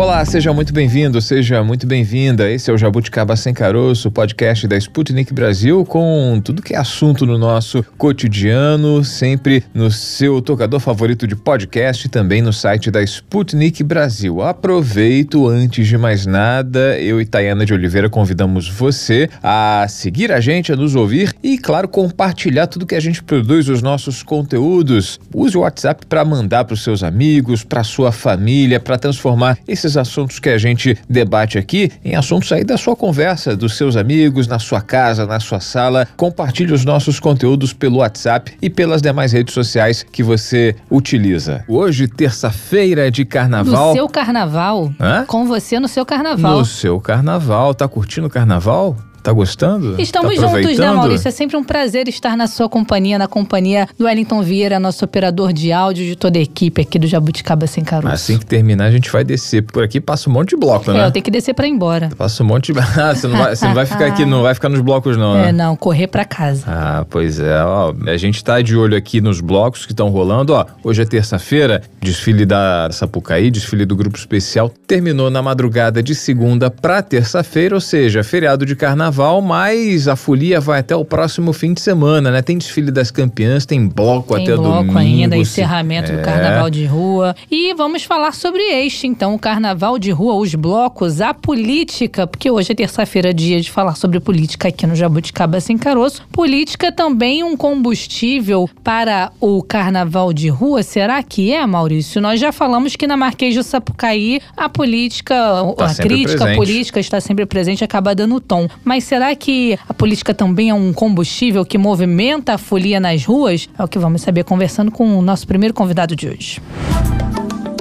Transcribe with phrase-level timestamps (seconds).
[0.00, 2.50] Olá, seja muito bem-vindo, seja muito bem-vinda.
[2.50, 7.26] Esse é o Jabuticaba Sem Caroço, podcast da Sputnik Brasil, com tudo que é assunto
[7.26, 13.02] no nosso cotidiano, sempre no seu tocador favorito de podcast e também no site da
[13.02, 14.40] Sputnik Brasil.
[14.40, 20.40] Aproveito, antes de mais nada, eu e Tayana de Oliveira convidamos você a seguir a
[20.40, 25.20] gente, a nos ouvir e, claro, compartilhar tudo que a gente produz, os nossos conteúdos.
[25.34, 29.89] Use o WhatsApp para mandar para os seus amigos, para sua família, para transformar esses
[29.90, 33.96] esses assuntos que a gente debate aqui em assuntos aí da sua conversa, dos seus
[33.96, 36.06] amigos, na sua casa, na sua sala.
[36.16, 41.64] Compartilhe os nossos conteúdos pelo WhatsApp e pelas demais redes sociais que você utiliza.
[41.68, 43.88] Hoje, terça-feira de carnaval.
[43.88, 44.92] No seu carnaval?
[45.00, 45.24] Hã?
[45.26, 46.58] Com você no seu carnaval.
[46.58, 47.74] No seu carnaval.
[47.74, 48.96] Tá curtindo o carnaval?
[49.22, 50.00] Tá gostando?
[50.00, 51.28] Estamos tá juntos, né, Maurício?
[51.28, 55.52] É sempre um prazer estar na sua companhia, na companhia do Wellington Vieira, nosso operador
[55.52, 58.14] de áudio, de toda a equipe aqui do Jabuticaba Sem Caroço.
[58.14, 59.62] Assim que terminar, a gente vai descer.
[59.62, 61.02] Por aqui passa um monte de bloco, né?
[61.02, 62.10] É, eu tenho que descer pra ir embora.
[62.16, 62.80] Passa um monte de...
[63.00, 65.34] Ah, você não vai, você não vai ficar aqui, não vai ficar nos blocos não,
[65.34, 65.48] né?
[65.48, 66.64] É, não, correr pra casa.
[66.66, 67.62] Ah, pois é.
[67.62, 70.54] Ó, a gente tá de olho aqui nos blocos que estão rolando.
[70.54, 76.14] Ó, hoje é terça-feira, desfile da Sapucaí, desfile do Grupo Especial, terminou na madrugada de
[76.14, 79.09] segunda pra terça-feira, ou seja, feriado de carnaval,
[79.42, 82.42] mas a folia vai até o próximo fim de semana, né?
[82.42, 84.98] Tem desfile das campeãs, tem bloco tem até bloco domingo.
[84.98, 86.16] ainda, encerramento é.
[86.16, 87.34] do carnaval de rua.
[87.50, 92.50] E vamos falar sobre este, então, o carnaval de rua, os blocos, a política, porque
[92.50, 96.22] hoje é terça-feira, dia de falar sobre política aqui no Jabuticaba Sem Caroço.
[96.32, 102.20] Política também um combustível para o carnaval de rua, será que é, Maurício?
[102.20, 105.34] Nós já falamos que na Marquês do Sapucaí a política,
[105.76, 106.56] Tá a crítica presente.
[106.56, 108.68] política está sempre presente, acaba dando tom.
[108.84, 113.68] Mas será que a política também é um combustível que movimenta a folia nas ruas?
[113.78, 116.60] É o que vamos saber conversando com o nosso primeiro convidado de hoje.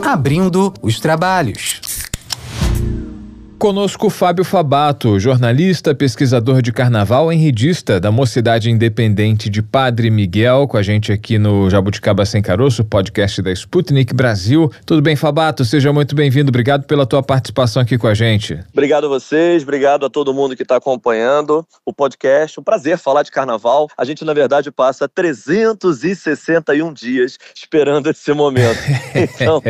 [0.04, 2.09] Abrindo os trabalhos.
[3.60, 10.78] Conosco Fábio Fabato, jornalista, pesquisador de carnaval, enridista da Mocidade Independente de Padre Miguel, com
[10.78, 14.72] a gente aqui no Jabuticaba Sem Caroço, podcast da Sputnik Brasil.
[14.86, 15.66] Tudo bem, Fabato?
[15.66, 16.48] Seja muito bem-vindo.
[16.48, 18.58] Obrigado pela tua participação aqui com a gente.
[18.72, 22.62] Obrigado a vocês, obrigado a todo mundo que está acompanhando o podcast.
[22.62, 23.90] Um prazer falar de carnaval.
[23.98, 28.80] A gente, na verdade, passa 361 dias esperando esse momento.
[29.42, 29.62] Então,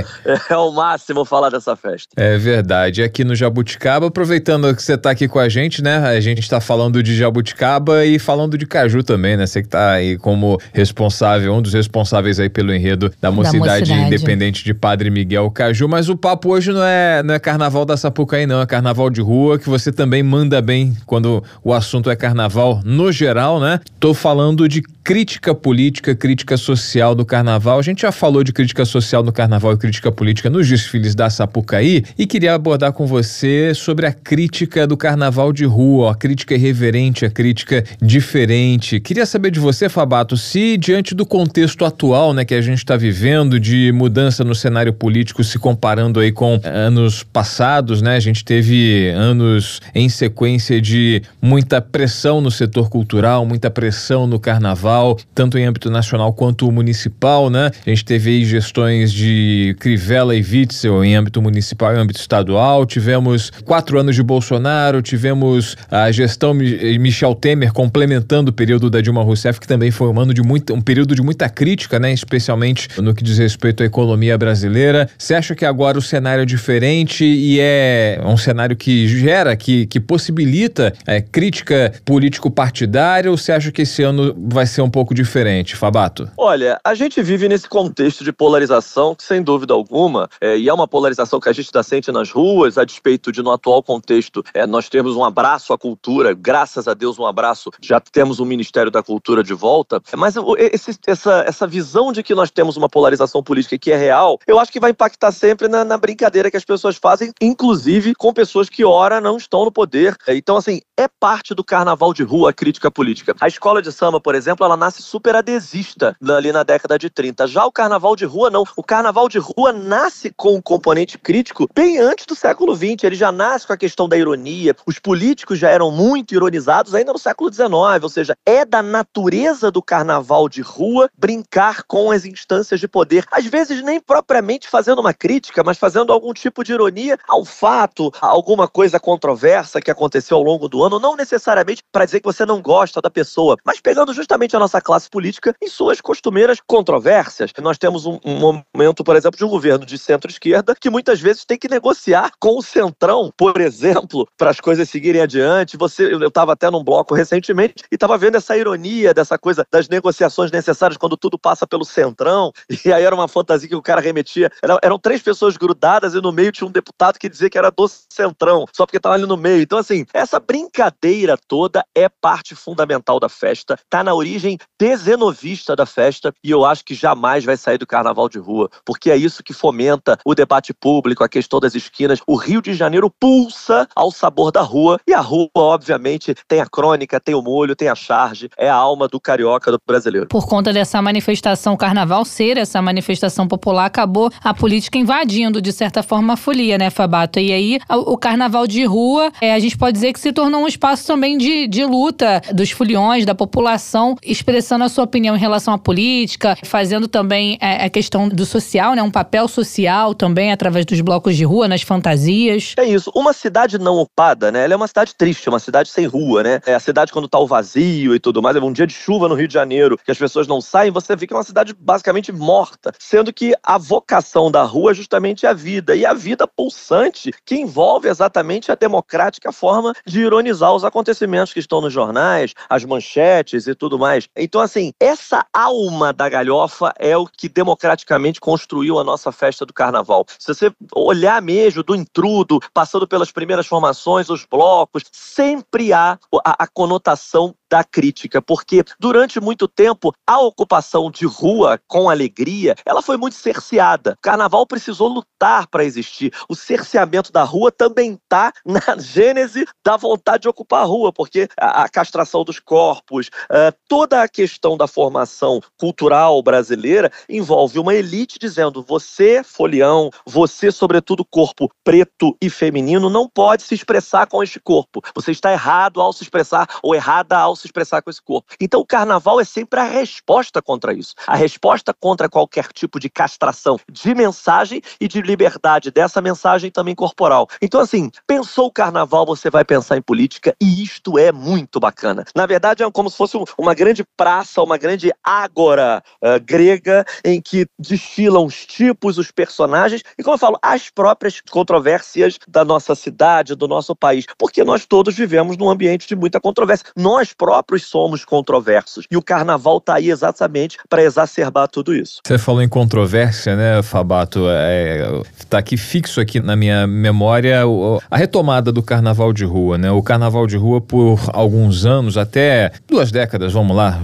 [0.50, 2.10] é o máximo falar dessa festa.
[2.16, 3.02] É verdade.
[3.02, 5.97] Aqui no Jabuticaba, aproveitando que você está aqui com a gente, né?
[5.97, 9.45] A gente está falando de Jabuticaba e falando de Caju também, né?
[9.45, 14.07] Você que está aí como responsável, um dos responsáveis aí pelo enredo da Mocidade, Mocidade.
[14.07, 15.88] Independente de Padre Miguel Caju.
[15.88, 18.62] Mas o papo hoje não é, não é carnaval da Sapucaí, não.
[18.62, 23.11] É carnaval de rua, que você também manda bem quando o assunto é carnaval no
[23.11, 23.79] geral, né?
[24.00, 27.79] Tô falando de crítica política, crítica social do carnaval.
[27.79, 31.29] A gente já falou de crítica social no carnaval e crítica política nos desfiles da
[31.29, 36.56] Sapucaí e queria abordar com você sobre a crítica do carnaval de rua, a crítica
[36.56, 39.00] irreverente, a crítica diferente.
[39.00, 42.96] Queria saber de você, Fabato, se diante do contexto atual, né, que a gente está
[42.96, 48.44] vivendo de mudança no cenário político, se comparando aí com anos passados, né, a gente
[48.44, 55.58] teve anos em sequência de muita pressão no setor cultural, muita pressão no carnaval, tanto
[55.58, 57.72] em âmbito nacional quanto municipal, né?
[57.85, 62.85] A gente teve aí gestões de Crivella e Witzel em âmbito municipal e âmbito estadual,
[62.85, 69.02] tivemos quatro anos de Bolsonaro, tivemos a gestão Mi- Michel Temer complementando o período da
[69.02, 72.12] Dilma Rousseff, que também foi um ano de muito, um período de muita crítica, né?
[72.12, 75.09] Especialmente no que diz respeito à economia brasileira.
[75.18, 79.86] Você acha que agora o cenário é diferente e é um cenário que gera, que,
[79.88, 85.14] que possibilita é, crítica político-partidária ou você acha que esse ano vai ser um pouco
[85.14, 86.30] diferente, Fabato?
[86.38, 90.74] Olha, a gente vive nesse contexto de polarização que, sem dúvida alguma, é, e é
[90.74, 94.44] uma polarização que a gente está sente nas ruas, a despeito de, no atual contexto,
[94.54, 98.46] é, nós temos um abraço à cultura, graças a Deus, um abraço, já temos o
[98.46, 102.88] Ministério da Cultura de volta, mas esse- essa, essa visão de que nós temos uma
[102.88, 106.58] polarização política que é real, eu acho que vai impactar sempre na, na brincadeira que
[106.58, 110.16] as pessoas fazem, inclusive com pessoas que, ora, não estão no poder.
[110.28, 113.35] É, Então, assim, é parte do carnaval de rua a crítica política.
[113.41, 117.47] A escola de samba, por exemplo, ela nasce super adesista ali na década de 30.
[117.47, 118.64] Já o carnaval de rua, não.
[118.76, 123.03] O carnaval de rua nasce com um componente crítico bem antes do século XX.
[123.03, 124.76] Ele já nasce com a questão da ironia.
[124.86, 129.72] Os políticos já eram muito ironizados ainda no século XIX, ou seja, é da natureza
[129.72, 133.26] do carnaval de rua brincar com as instâncias de poder.
[133.32, 138.12] Às vezes nem propriamente fazendo uma crítica, mas fazendo algum tipo de ironia ao fato,
[138.22, 142.26] a alguma coisa controversa que aconteceu ao longo do ano, não necessariamente para dizer que
[142.26, 146.59] você não gosta da pessoa, mas pegando justamente a nossa classe política em suas costumeiras
[146.68, 147.52] controvérsias.
[147.62, 151.46] Nós temos um, um momento, por exemplo, de um governo de centro-esquerda que muitas vezes
[151.46, 155.76] tem que negociar com o centrão, por exemplo, para as coisas seguirem adiante.
[155.78, 159.90] Você, eu estava até num bloco recentemente e estava vendo essa ironia dessa coisa das
[159.90, 162.52] negociações necessárias quando tudo passa pelo centrão.
[162.90, 164.50] E aí era uma fantasia que o cara remetia.
[164.64, 167.70] Era, eram três pessoas grudadas e no meio tinha um deputado que dizia que era
[167.70, 169.62] do centrão, só porque estava ali no meio.
[169.62, 175.86] Então, assim, essa brincadeira toda é parte fundamental da festa, tá na origem dezenovista da
[175.86, 179.44] festa e eu acho que jamais vai sair do carnaval de rua, porque é isso
[179.44, 182.20] que fomenta o debate público, a questão das esquinas.
[182.26, 186.66] O Rio de Janeiro pulsa ao sabor da rua e a rua, obviamente, tem a
[186.66, 190.28] crônica, tem o molho, tem a charge, é a alma do carioca, do brasileiro.
[190.28, 196.03] Por conta dessa manifestação carnaval ser essa manifestação popular, acabou a política invadindo, de certa
[196.03, 197.40] forma, a folia, né, Fabato?
[197.40, 200.67] E aí, o carnaval de rua, é, a gente pode dizer que se tornou um
[200.67, 205.73] espaço também de, de luta dos foliões, da população, expressando a sua opinião em relação
[205.73, 210.85] à política, fazendo também é, a questão do social, né, um papel social também através
[210.85, 212.73] dos blocos de rua, nas fantasias.
[212.78, 212.98] É isso.
[213.07, 216.61] Uma cidade não ocupada, né, ela é uma cidade triste, uma cidade sem rua, né?
[216.66, 219.28] É a cidade quando tá o vazio e tudo mais, é um dia de chuva
[219.28, 221.73] no Rio de Janeiro, que as pessoas não saem, você vê que é uma cidade
[221.73, 226.47] basicamente morta, sendo que a vocação da rua é justamente a vida, e a vida
[226.47, 232.53] pulsante que envolve exatamente a democrática forma de ironizar os acontecimentos que estão nos jornais,
[232.69, 234.28] as manchetes e tudo mais.
[234.35, 239.73] Então, assim, essa alma da galhofa é o que democraticamente construiu a nossa festa do
[239.73, 240.25] carnaval.
[240.37, 246.64] Se você olhar mesmo do intrudo, passando pelas primeiras formações, os blocos, sempre há a,
[246.64, 253.02] a conotação da crítica, porque durante muito tempo a ocupação de rua com alegria, ela
[253.02, 254.14] foi muito cerceada.
[254.18, 256.34] O carnaval precisou lutar para existir.
[256.50, 261.48] O cerceamento da rua também está na gênese da vontade de ocupar a rua, porque
[261.60, 267.94] a, a castração dos corpos, uh, toda a questão da formação cultural brasileira envolve uma
[267.94, 274.42] elite dizendo: você, folião, você, sobretudo, corpo preto e feminino, não pode se expressar com
[274.42, 275.01] este corpo.
[275.16, 278.53] Você está errado ao se expressar ou errada ao se expressar com esse corpo.
[278.60, 281.13] Então o carnaval é sempre a resposta contra isso.
[281.27, 286.96] A resposta contra qualquer tipo de castração de mensagem e de liberdade dessa mensagem também
[286.96, 287.48] corporal.
[287.62, 292.24] Então assim, pensou o carnaval, você vai pensar em política e isto é muito bacana.
[292.36, 297.41] Na verdade é como se fosse uma grande praça, uma grande ágora uh, grega em
[297.41, 302.96] que desfilam os tipos, os personagens e como eu falo, as próprias controvérsias da nossa
[302.96, 306.88] cidade, do nosso país, porque nós todos vivemos num ambiente de muita controvérsia.
[306.96, 307.49] Nós próprios
[307.79, 309.05] somos controversos.
[309.10, 312.22] E o carnaval está aí exatamente para exacerbar tudo isso.
[312.25, 314.46] Você falou em controvérsia, né, Fabato?
[314.50, 317.62] É, tá aqui fixo aqui na minha memória
[318.10, 319.91] a retomada do carnaval de rua, né?
[319.91, 324.00] O carnaval de rua por alguns anos, até duas décadas, vamos lá,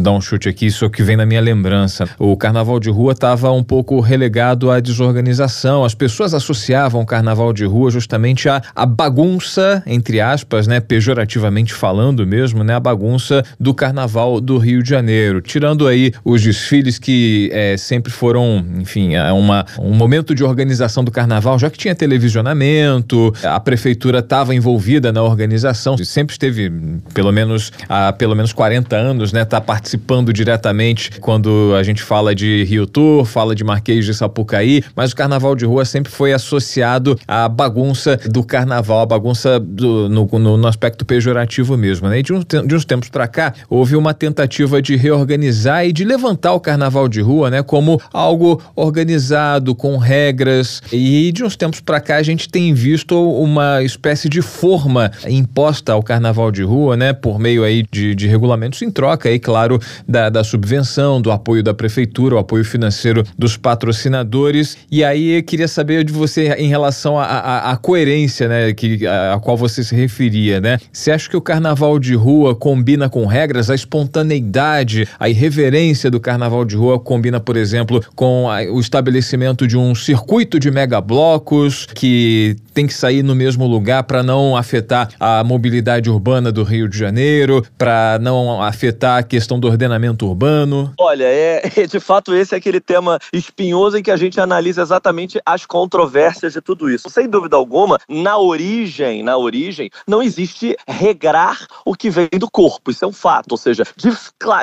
[0.00, 2.08] dar um chute aqui, isso que vem na minha lembrança.
[2.18, 5.84] O carnaval de rua estava um pouco relegado à desorganização.
[5.84, 11.74] As pessoas associavam o carnaval de rua justamente à, à bagunça, entre aspas, né, pejorativamente
[11.74, 12.74] falando mesmo, mesmo, né?
[12.74, 15.40] A bagunça do carnaval do Rio de Janeiro.
[15.40, 21.02] Tirando aí os desfiles que é, sempre foram, enfim, é uma, um momento de organização
[21.02, 26.70] do carnaval, já que tinha televisionamento, a prefeitura estava envolvida na organização, sempre esteve,
[27.14, 29.44] pelo menos há pelo menos 40 anos, né?
[29.44, 34.82] Tá participando diretamente quando a gente fala de Rio Tour, fala de Marquês de Sapucaí,
[34.94, 40.08] mas o carnaval de rua sempre foi associado à bagunça do carnaval, a bagunça do,
[40.08, 42.18] no, no, no aspecto pejorativo mesmo, né?
[42.18, 46.04] E de um de uns tempos para cá, houve uma tentativa de reorganizar e de
[46.04, 50.82] levantar o carnaval de rua, né, como algo organizado, com regras.
[50.92, 55.92] E de uns tempos para cá a gente tem visto uma espécie de forma imposta
[55.92, 59.80] ao carnaval de rua, né, por meio aí de, de regulamentos em troca, aí, claro,
[60.08, 64.76] da, da subvenção, do apoio da prefeitura, o apoio financeiro dos patrocinadores.
[64.90, 69.40] E aí eu queria saber de você em relação à coerência, né, que, a, a
[69.40, 70.78] qual você se referia, né?
[70.92, 76.10] Você acha que o carnaval de rua rua combina com regras, a espontaneidade, a irreverência
[76.10, 80.70] do carnaval de rua combina, por exemplo, com a, o estabelecimento de um circuito de
[80.70, 86.62] megablocos que tem que sair no mesmo lugar para não afetar a mobilidade urbana do
[86.62, 90.94] Rio de Janeiro, para não afetar a questão do ordenamento urbano?
[90.98, 95.38] Olha, é, de fato esse é aquele tema espinhoso em que a gente analisa exatamente
[95.44, 97.10] as controvérsias de tudo isso.
[97.10, 102.90] Sem dúvida alguma, na origem, na origem, não existe regrar o que vem do corpo,
[102.90, 104.10] isso é um fato, ou seja, de,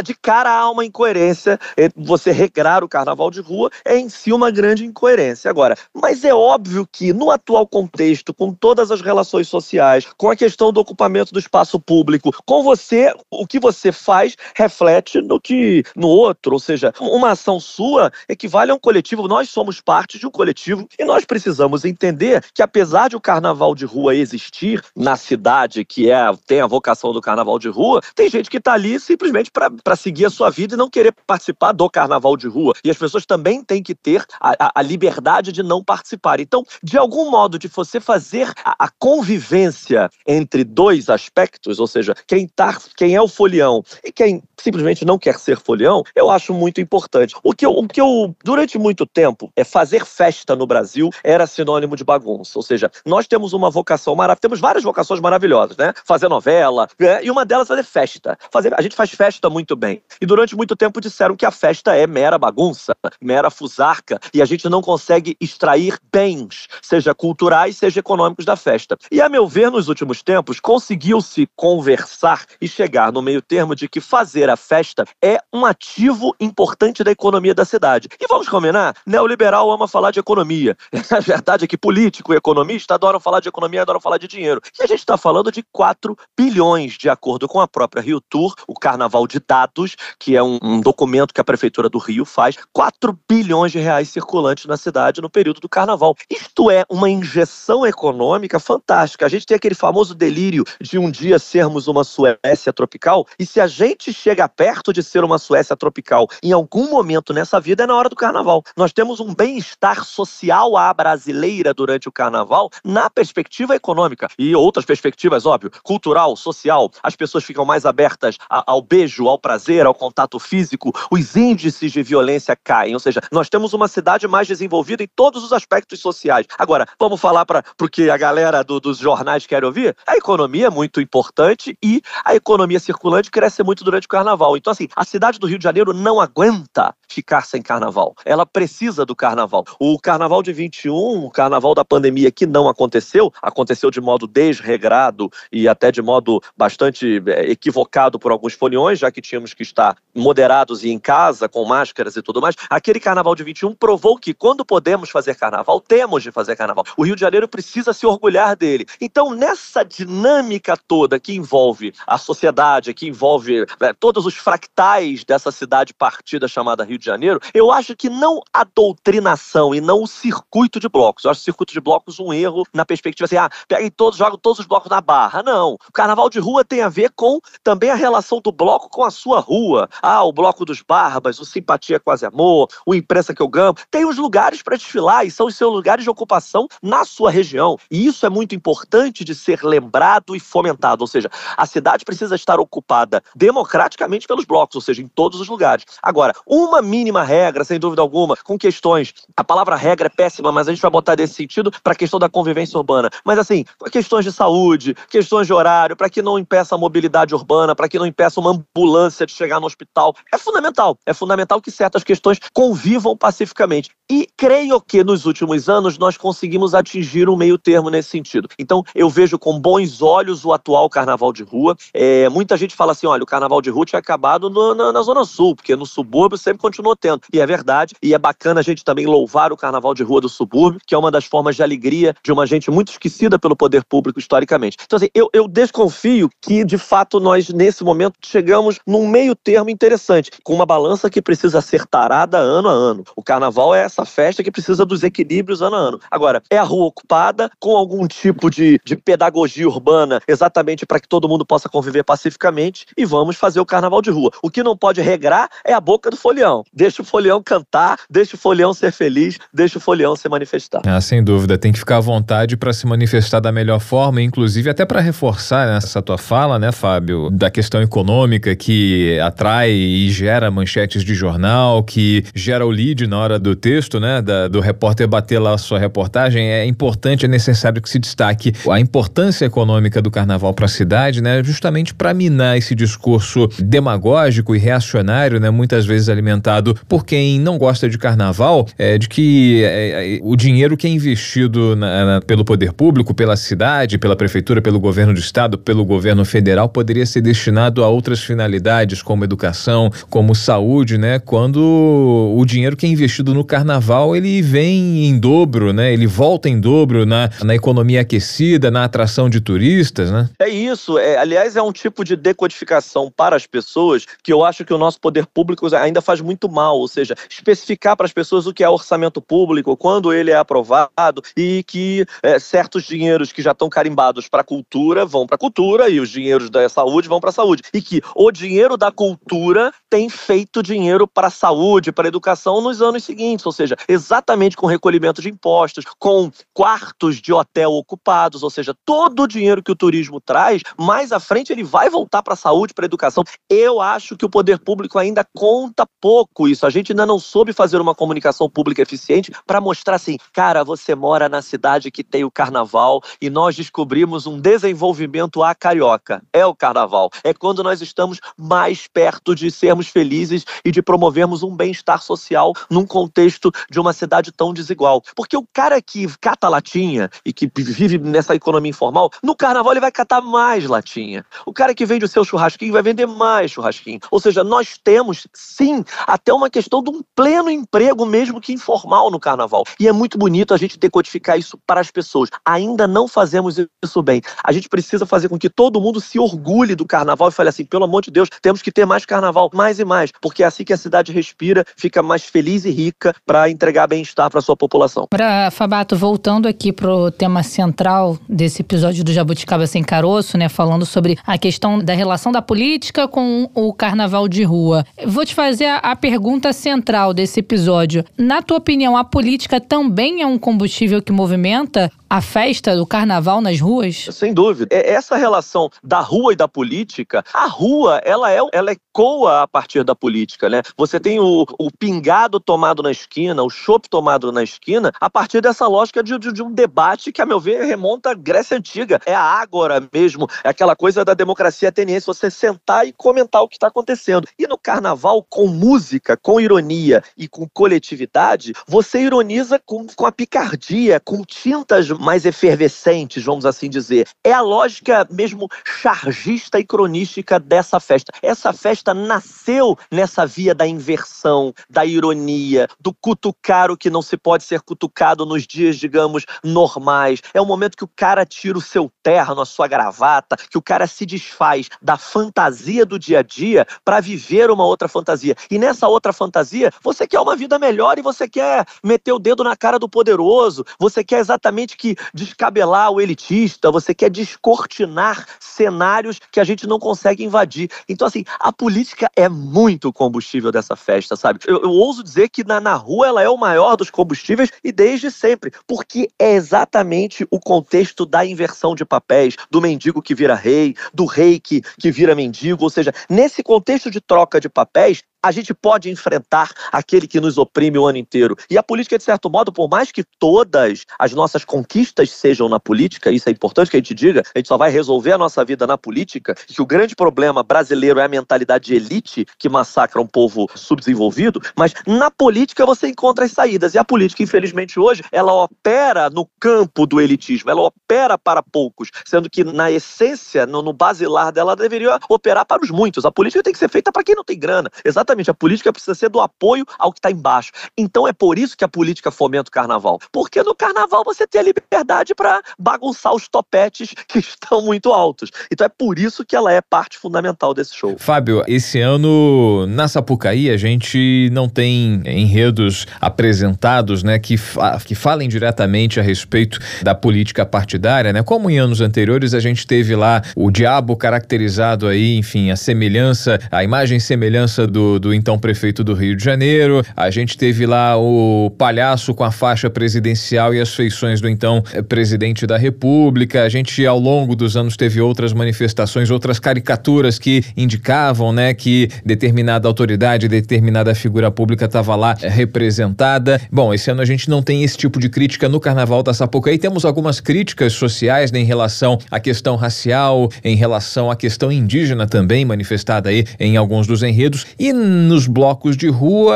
[0.03, 1.59] de cara há uma incoerência,
[1.95, 5.49] você regrar o carnaval de rua é em si uma grande incoerência.
[5.49, 10.35] Agora, mas é óbvio que no atual contexto, com todas as relações sociais, com a
[10.35, 15.83] questão do ocupamento do espaço público, com você, o que você faz reflete no que
[15.95, 19.27] no outro, ou seja, uma ação sua equivale a um coletivo.
[19.27, 23.73] Nós somos parte de um coletivo e nós precisamos entender que apesar de o carnaval
[23.73, 28.29] de rua existir na cidade, que é tem a vocação do carnaval de rua, tem
[28.29, 31.89] gente que está ali simplesmente para seguir a sua vida e não querer participar do
[31.89, 32.73] carnaval de rua.
[32.83, 36.41] E as pessoas também têm que ter a, a, a liberdade de não participar.
[36.41, 42.13] Então, de algum modo, de você fazer a, a convivência entre dois aspectos, ou seja,
[42.27, 46.53] quem, tá, quem é o folião e quem simplesmente não quer ser folião, eu acho
[46.53, 47.35] muito importante.
[47.43, 51.45] O que eu, o que eu durante muito tempo, é fazer festa no Brasil era
[51.45, 52.53] sinônimo de bagunça.
[52.55, 55.93] Ou seja, nós temos uma vocação maravilhosa, temos várias vocações maravilhosas, né?
[56.05, 57.23] Fazer novela, né?
[57.23, 58.38] e uma delas é fazer festa.
[58.51, 60.01] Fazer, a gente faz festa muito bem.
[60.22, 64.46] E durante muito tempo disseram que a festa é mera bagunça, mera fusarca, e a
[64.46, 68.98] gente não consegue extrair bens, seja culturais, seja econômicos da festa.
[69.12, 73.88] E a meu ver, nos últimos tempos, conseguiu-se conversar e chegar no meio termo de
[73.88, 78.08] que fazer a festa é um ativo importante da economia da cidade.
[78.20, 78.96] E vamos combinar?
[79.06, 80.77] Neoliberal ama falar de economia.
[81.10, 84.62] A verdade é que político e economista adoram falar de economia, adoram falar de dinheiro.
[84.79, 88.55] E a gente está falando de 4 bilhões, de acordo com a própria Rio Tour,
[88.65, 92.55] o Carnaval de Dados, que é um, um documento que a Prefeitura do Rio faz,
[92.72, 96.15] 4 bilhões de reais circulantes na cidade no período do Carnaval.
[96.29, 99.25] Isto é uma injeção econômica fantástica.
[99.25, 103.60] A gente tem aquele famoso delírio de um dia sermos uma Suécia tropical, e se
[103.60, 107.88] a gente chega perto de ser uma Suécia tropical em algum momento nessa vida, é
[107.88, 108.63] na hora do Carnaval.
[108.77, 114.86] Nós temos um bem-estar social à brasileira durante o Carnaval na perspectiva econômica e outras
[114.86, 116.89] perspectivas, óbvio, cultural, social.
[117.03, 120.93] As pessoas ficam mais abertas ao beijo, ao prazer, ao contato físico.
[121.12, 125.43] Os índices de violência caem, ou seja, nós temos uma cidade mais desenvolvida em todos
[125.43, 126.45] os aspectos sociais.
[126.57, 129.95] Agora, vamos falar para o que a galera do, dos jornais quer ouvir?
[130.05, 134.55] A economia é muito importante e a economia circulante cresce muito durante o Carnaval.
[134.55, 138.13] Então, assim, a cidade do Rio de Janeiro não aguenta ficar sem Carnaval.
[138.25, 139.65] Ela precisa do Carnaval.
[139.79, 145.29] O Carnaval de 21, o Carnaval da pandemia que não aconteceu, aconteceu de modo desregrado
[145.51, 149.97] e até de modo bastante é, equivocado por alguns foliões, já que tínhamos que estar
[150.15, 152.55] moderados e em casa, com máscaras e tudo mais.
[152.69, 156.85] Aquele Carnaval de 21 provou que quando podemos fazer Carnaval, temos de fazer Carnaval.
[156.95, 158.85] O Rio de Janeiro precisa se orgulhar dele.
[158.99, 165.51] Então, nessa dinâmica toda que envolve a sociedade, que envolve é, todos os fractais dessa
[165.51, 170.07] cidade partida chamada Rio de Janeiro, eu acho que não a doutrinação e não o
[170.07, 171.23] circuito de blocos.
[171.23, 174.37] Eu acho o circuito de blocos um erro na perspectiva assim, ah, peguem todos, jogam
[174.37, 175.43] todos os blocos na barra.
[175.43, 175.73] Não.
[175.73, 179.11] O carnaval de rua tem a ver com também a relação do bloco com a
[179.11, 179.87] sua rua.
[180.01, 183.77] Ah, o bloco dos barbas, o simpatia quase amor, o imprensa que eu gamo.
[183.91, 187.77] Tem os lugares para desfilar e são os seus lugares de ocupação na sua região.
[187.91, 191.03] E isso é muito importante de ser lembrado e fomentado.
[191.03, 195.47] Ou seja, a cidade precisa estar ocupada democraticamente pelos blocos, ou seja, em todos os
[195.47, 195.85] lugares.
[196.01, 199.13] Agora, uma mínima regra, sem dúvida alguma, com questões.
[199.35, 202.19] A palavra regra é péssima, mas a gente vai botar desse sentido para a questão
[202.19, 203.09] da convivência urbana.
[203.23, 207.75] Mas assim, questões de saúde, questões de horário, para que não impeça a mobilidade urbana,
[207.75, 210.15] para que não impeça uma ambulância de chegar no hospital.
[210.34, 210.98] É fundamental.
[211.06, 213.91] É fundamental que certas questões convivam pacificamente.
[214.10, 218.48] E creio que nos últimos anos nós conseguimos atingir um meio termo nesse sentido.
[218.58, 221.75] Então, eu vejo com bons olhos o atual carnaval de rua.
[221.94, 225.01] É, muita gente fala assim: olha, o carnaval de rua tinha acabado no, na, na
[225.01, 227.22] Zona Sul, porque no subúrbio sempre continuou tendo.
[227.34, 227.96] E é verdade.
[228.01, 230.98] E é bacana a gente também louvar o carnaval de rua do subúrbio, que é
[230.98, 234.77] uma das formas de alegria de uma gente muito esquecida pelo poder público historicamente.
[234.86, 239.69] Então, assim, eu, eu desconfio que, de fato, nós, nesse momento, chegamos num meio termo
[239.69, 243.03] interessante, com uma balança que precisa ser tarada ano a ano.
[243.15, 246.00] O carnaval é essa festa que precisa dos equilíbrios ano a ano.
[246.12, 251.07] Agora, é a rua ocupada com algum tipo de, de pedagogia urbana, exatamente para que
[251.07, 254.31] todo mundo possa conviver pacificamente e vamos fazer o carnaval de rua.
[254.43, 256.63] O que não pode regrar é a boca do folião.
[256.74, 260.81] Deixa o folião cantar, deixa o folião ser feliz, deixa o folião se manifestar.
[260.86, 264.69] Ah, sem dúvida, tem que ficar à vontade para se manifestar da melhor forma, inclusive
[264.69, 270.49] até para reforçar essa tua fala, né, Fábio, da questão econômica que atrai e gera
[270.49, 275.07] manchetes de jornal, que gera o lead na hora do texto, né, da, do repórter
[275.07, 280.01] bater lá a sua reportagem, é importante, é necessário que se destaque a importância econômica
[280.01, 285.49] do carnaval para a cidade, né, justamente para minar esse discurso demagógico e reacionário, né,
[285.49, 290.35] muitas vezes alimentado por quem não gosta de carnaval, é, de que é, é o
[290.35, 295.13] dinheiro que é investido na, na, pelo poder público, pela cidade, pela prefeitura, pelo governo
[295.13, 300.97] do estado, pelo governo federal, poderia ser destinado a outras finalidades, como educação, como saúde,
[300.97, 301.19] né?
[301.19, 305.91] Quando o dinheiro que é investido no carnaval, ele vem em dobro, né?
[305.91, 310.29] Ele volta em dobro na, na economia aquecida, na atração de turistas, né?
[310.39, 310.97] É isso.
[310.97, 314.77] É, aliás, é um tipo de decodificação para as pessoas que eu acho que o
[314.77, 318.63] nosso poder público ainda faz muito mal, ou seja, especificar para as pessoas o que
[318.63, 323.69] é orçamento público, quando ele é aprovado e que é, certos dinheiros que já estão
[323.69, 327.29] carimbados para a cultura vão para a cultura e os dinheiros da saúde vão para
[327.29, 327.63] a saúde.
[327.74, 332.62] E que o dinheiro da cultura tem feito dinheiro para a saúde, para a educação
[332.62, 338.44] nos anos seguintes, ou seja, exatamente com recolhimento de impostos, com quartos de hotel ocupados,
[338.44, 342.22] ou seja, todo o dinheiro que o turismo traz, mais à frente ele vai voltar
[342.22, 343.24] para a saúde, para a educação.
[343.50, 346.65] Eu acho que o poder público ainda conta pouco isso.
[346.65, 350.96] A gente ainda não soube fazer uma comunicação pública eficiente para mostrar assim, cara, você
[350.96, 356.22] mora na cidade que tem o carnaval e nós descobrimos um desenvolvimento a carioca.
[356.34, 357.10] É o carnaval.
[357.24, 362.53] É quando nós estamos mais perto de sermos felizes e de promovermos um bem-estar social
[362.69, 365.01] num contexto de uma cidade tão desigual.
[365.15, 369.79] Porque o cara que cata latinha e que vive nessa economia informal, no carnaval ele
[369.79, 371.25] vai catar mais latinha.
[371.46, 374.00] O cara que vende o seu churrasquinho vai vender mais churrasquinho.
[374.12, 379.10] Ou seja, nós temos sim até uma questão de um pleno emprego mesmo que informal
[379.12, 379.63] no carnaval.
[379.79, 382.29] E é muito bonito a gente decodificar isso para as pessoas.
[382.46, 384.22] Ainda não fazemos isso bem.
[384.43, 387.65] A gente precisa fazer com que todo mundo se orgulhe do carnaval e fale assim:
[387.65, 390.63] pelo amor de Deus, temos que ter mais carnaval, mais e mais, porque é assim
[390.63, 395.07] que a cidade respira, fica mais feliz e rica para entregar bem-estar para sua população.
[395.09, 400.50] Para Fabato, voltando aqui para o tema central desse episódio do Jabuticaba Sem Caroço, né,
[400.50, 404.86] falando sobre a questão da relação da política com o carnaval de rua.
[405.05, 408.03] Vou te fazer a, a pergunta central desse episódio.
[408.17, 413.41] Na tua opinião, a política também é um combustível que movimenta a festa do carnaval
[413.41, 414.07] nas ruas?
[414.11, 414.67] Sem dúvida.
[414.71, 419.47] É essa relação da rua e da política, a rua, ela é, ela ecoa a
[419.47, 420.61] partir da política, né?
[420.77, 425.41] Você tem o, o pingado tomado na esquina, o chopp tomado na esquina, a partir
[425.41, 428.99] dessa lógica de, de, de, um debate que, a meu ver, remonta à Grécia Antiga.
[429.05, 433.47] É a ágora mesmo, é aquela coisa da democracia ateniense, você sentar e comentar o
[433.47, 434.27] que está acontecendo.
[434.39, 440.12] E no carnaval, com música, com ironia e com coletividade, você ironiza com, com a
[440.12, 444.07] picardia, com tintas mais efervescentes, vamos assim dizer.
[444.23, 448.12] É a lógica mesmo chargista e cronística dessa festa.
[448.21, 454.17] Essa festa nasceu nessa via da inversão, da ironia, do cutucar o que não se
[454.17, 457.21] pode ser cutucado nos dias, digamos, normais.
[457.33, 460.62] É o momento que o cara tira o seu terno, a sua gravata, que o
[460.62, 465.36] cara se desfaz da fantasia do dia a dia para viver uma outra fantasia.
[465.49, 469.43] E nessa outra fantasia, você quer uma vida melhor e você quer meter o dedo
[469.43, 475.26] na cara do poderoso, você quer exatamente que que descabelar o elitista, você quer descortinar
[475.39, 477.69] cenários que a gente não consegue invadir.
[477.88, 481.39] Então, assim, a política é muito combustível dessa festa, sabe?
[481.47, 484.71] Eu, eu ouso dizer que na, na rua ela é o maior dos combustíveis e
[484.71, 490.36] desde sempre, porque é exatamente o contexto da inversão de papéis, do mendigo que vira
[490.36, 495.04] rei, do rei que, que vira mendigo, ou seja, nesse contexto de troca de papéis,
[495.27, 498.35] a gente pode enfrentar aquele que nos oprime o ano inteiro.
[498.49, 502.61] E a política, de certo modo, por mais que todas as nossas conquistas sejam na
[502.61, 505.43] política, isso é importante que a gente diga, a gente só vai resolver a nossa
[505.43, 510.01] vida na política, que o grande problema brasileiro é a mentalidade de elite que massacra
[510.01, 513.73] um povo subdesenvolvido, mas na política você encontra as saídas.
[513.73, 518.91] E a política, infelizmente, hoje, ela opera no campo do elitismo, ela opera para poucos,
[519.05, 523.03] sendo que na essência, no, no basilar dela, ela deveria operar para os muitos.
[523.03, 524.69] A política tem que ser feita para quem não tem grana.
[524.85, 527.51] Exatamente Exatamente, a política precisa ser do apoio ao que está embaixo.
[527.77, 529.99] Então é por isso que a política fomenta o carnaval.
[530.12, 535.32] Porque no carnaval você tem a liberdade para bagunçar os topetes que estão muito altos.
[535.51, 537.95] Então é por isso que ela é parte fundamental desse show.
[537.97, 544.95] Fábio, esse ano na Sapucaí a gente não tem enredos apresentados, né, que, fa que
[544.95, 548.21] falem diretamente a respeito da política partidária, né?
[548.21, 553.39] Como em anos anteriores a gente teve lá o diabo caracterizado aí, enfim, a semelhança,
[553.51, 556.83] a imagem e semelhança do do, então prefeito do Rio de Janeiro.
[556.95, 561.63] A gente teve lá o palhaço com a faixa presidencial e as feições do então
[561.73, 563.43] eh, presidente da República.
[563.43, 568.89] A gente, ao longo dos anos, teve outras manifestações, outras caricaturas que indicavam, né, que
[569.05, 573.39] determinada autoridade, determinada figura pública estava lá eh, representada.
[573.51, 576.57] Bom, esse ano a gente não tem esse tipo de crítica no Carnaval da Sapucaí.
[576.57, 582.07] Temos algumas críticas sociais né, em relação à questão racial, em relação à questão indígena
[582.07, 586.36] também manifestada aí em alguns dos enredos e nos blocos de rua,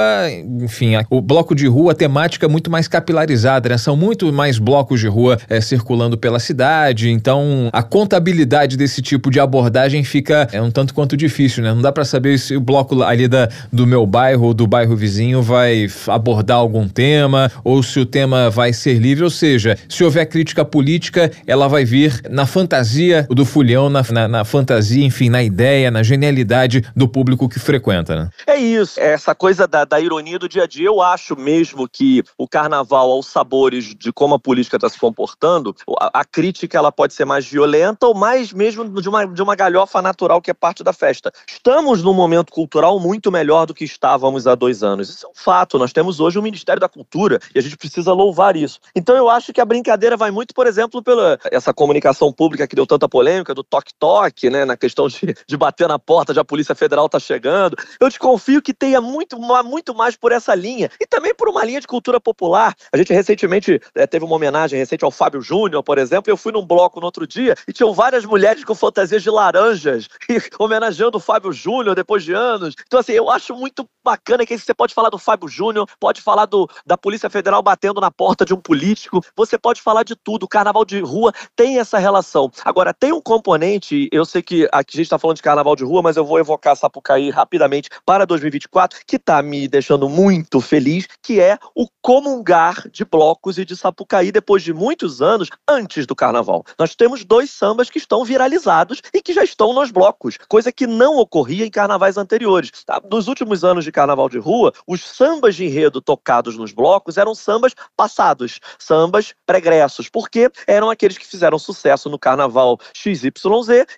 [0.61, 3.77] enfim, o bloco de rua, a temática é muito mais capilarizada, né?
[3.77, 9.31] São muito mais blocos de rua é, circulando pela cidade, então a contabilidade desse tipo
[9.31, 11.73] de abordagem fica é um tanto quanto difícil, né?
[11.73, 14.95] Não dá para saber se o bloco ali da, do meu bairro ou do bairro
[14.95, 20.03] vizinho vai abordar algum tema ou se o tema vai ser livre, ou seja, se
[20.03, 25.29] houver crítica política, ela vai vir na fantasia do fulhão, na, na, na fantasia, enfim,
[25.29, 28.29] na ideia, na genialidade do público que frequenta, né?
[28.45, 30.87] É isso, essa coisa da, da ironia do dia a dia.
[30.87, 35.75] Eu acho mesmo que o carnaval, aos sabores de como a política está se comportando,
[35.99, 39.55] a, a, crítica ela pode ser mais violenta ou mais mesmo de uma, de uma
[39.55, 41.31] galhofa natural que é parte da festa.
[41.47, 45.09] Estamos num momento cultural muito melhor do que estávamos há dois anos.
[45.09, 45.77] Isso é um fato.
[45.77, 48.79] Nós temos hoje o Ministério da Cultura e a gente precisa louvar isso.
[48.95, 52.75] Então eu acho que a brincadeira vai muito, por exemplo, pela essa comunicação pública que
[52.75, 56.45] deu tanta polêmica do toque-toque, né, na questão de, de bater na porta de a
[56.45, 57.77] Polícia Federal tá chegando.
[57.99, 61.81] Eu desconfio que tenha muito, muito mais por essa linha e também por uma linha
[61.81, 62.73] de cultura popular.
[62.91, 66.31] A gente recentemente é, teve uma homenagem recente ao Fábio Júnior, por exemplo.
[66.31, 70.07] Eu fui num bloco no outro dia e tinham várias mulheres com fantasias de laranjas
[70.29, 72.73] e homenageando o Fábio Júnior depois de anos.
[72.85, 76.45] Então, assim, eu acho muito bacana que você pode falar do Fábio Júnior, pode falar
[76.45, 80.43] do, da Polícia Federal batendo na porta de um político, você pode falar de tudo.
[80.43, 82.49] O carnaval de rua tem essa relação.
[82.63, 85.83] Agora, tem um componente, eu sei que aqui a gente está falando de carnaval de
[85.83, 91.07] rua, mas eu vou evocar Sapucaí rapidamente para 2024, que está me deixando muito feliz,
[91.21, 96.15] que é o comungar de blocos e de Sapucaí depois de muitos anos antes do
[96.15, 96.63] carnaval.
[96.77, 100.87] Nós temos dois sambas que estão viralizados e que já estão nos blocos, coisa que
[100.87, 102.71] não ocorria em carnavais anteriores.
[102.85, 103.01] Tá?
[103.09, 107.35] Nos últimos anos de carnaval de rua, os sambas de enredo tocados nos blocos eram
[107.35, 113.31] sambas passados, sambas pregressos, porque eram aqueles que fizeram sucesso no carnaval XYZ